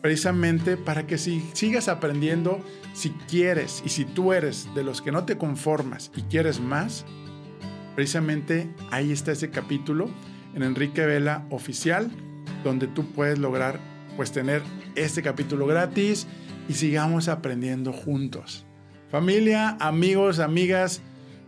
precisamente 0.01 0.77
para 0.77 1.05
que 1.05 1.17
si 1.17 1.41
sigas 1.53 1.89
aprendiendo, 1.89 2.59
si 2.93 3.09
quieres 3.27 3.83
y 3.85 3.89
si 3.89 4.05
tú 4.05 4.33
eres 4.33 4.67
de 4.73 4.83
los 4.83 5.01
que 5.01 5.11
no 5.11 5.25
te 5.25 5.37
conformas 5.37 6.11
y 6.15 6.21
quieres 6.23 6.59
más, 6.59 7.05
precisamente 7.95 8.73
ahí 8.89 9.11
está 9.11 9.33
ese 9.33 9.49
capítulo 9.49 10.09
en 10.55 10.63
Enrique 10.63 11.05
Vela 11.05 11.45
Oficial, 11.49 12.09
donde 12.63 12.87
tú 12.87 13.11
puedes 13.11 13.37
lograr 13.37 13.79
pues 14.15 14.31
tener 14.31 14.61
este 14.95 15.21
capítulo 15.21 15.67
gratis 15.67 16.27
y 16.67 16.73
sigamos 16.73 17.27
aprendiendo 17.27 17.91
juntos. 17.93 18.65
Familia, 19.09 19.77
amigos, 19.79 20.39
amigas, 20.39 21.01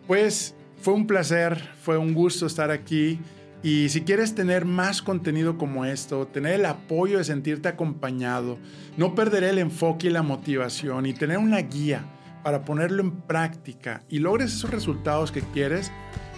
pues 0.05 0.55
fue 0.81 0.93
un 0.93 1.07
placer, 1.07 1.69
fue 1.81 1.97
un 1.97 2.13
gusto 2.13 2.45
estar 2.45 2.71
aquí. 2.71 3.19
Y 3.63 3.87
si 3.87 4.01
quieres 4.01 4.35
tener 4.35 4.65
más 4.65 5.01
contenido 5.01 5.57
como 5.57 5.85
esto, 5.85 6.27
tener 6.27 6.55
el 6.55 6.65
apoyo 6.65 7.17
de 7.17 7.23
sentirte 7.23 7.69
acompañado, 7.69 8.57
no 8.97 9.15
perder 9.15 9.45
el 9.45 9.57
enfoque 9.57 10.07
y 10.07 10.09
la 10.09 10.21
motivación 10.21 11.05
y 11.05 11.13
tener 11.13 11.37
una 11.37 11.59
guía 11.59 12.03
para 12.43 12.65
ponerlo 12.65 13.01
en 13.01 13.11
práctica 13.11 14.03
y 14.09 14.19
logres 14.19 14.53
esos 14.53 14.69
resultados 14.69 15.31
que 15.31 15.41
quieres, 15.41 15.93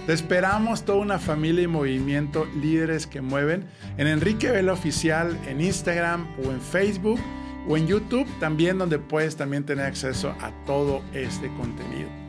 te 0.06 0.14
esperamos 0.14 0.86
toda 0.86 1.00
una 1.00 1.18
familia 1.18 1.64
y 1.64 1.68
movimiento 1.68 2.46
líderes 2.62 3.08
que 3.08 3.22
mueven 3.22 3.66
en 3.98 4.06
Enrique 4.06 4.52
Vela 4.52 4.74
Oficial 4.74 5.36
en 5.48 5.62
Instagram 5.62 6.28
o 6.46 6.52
en 6.52 6.62
Facebook 6.62 7.20
o 7.68 7.76
en 7.76 7.88
YouTube 7.88 8.28
también 8.40 8.78
donde 8.78 9.00
puedes 9.00 9.36
también 9.36 9.66
tener 9.66 9.86
acceso 9.86 10.36
a 10.42 10.52
todo 10.68 11.02
este 11.12 11.48
contenido. 11.56 12.25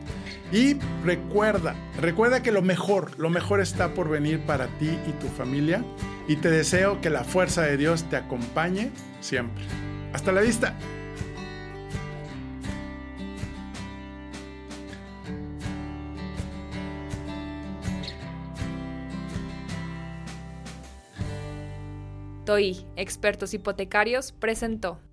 Y 0.51 0.77
recuerda, 1.03 1.75
recuerda 1.99 2.41
que 2.41 2.51
lo 2.51 2.61
mejor, 2.61 3.19
lo 3.19 3.29
mejor 3.29 3.59
está 3.59 3.93
por 3.93 4.07
venir 4.07 4.39
para 4.41 4.67
ti 4.79 4.97
y 5.07 5.11
tu 5.19 5.27
familia. 5.27 5.83
Y 6.27 6.37
te 6.37 6.49
deseo 6.49 7.01
que 7.01 7.09
la 7.09 7.23
fuerza 7.23 7.63
de 7.63 7.77
Dios 7.77 8.03
te 8.09 8.15
acompañe 8.15 8.91
siempre. 9.19 9.63
Hasta 10.13 10.31
la 10.31 10.41
vista. 10.41 10.73
TOI, 22.45 22.85
Expertos 22.95 23.53
Hipotecarios, 23.53 24.31
presentó. 24.31 25.01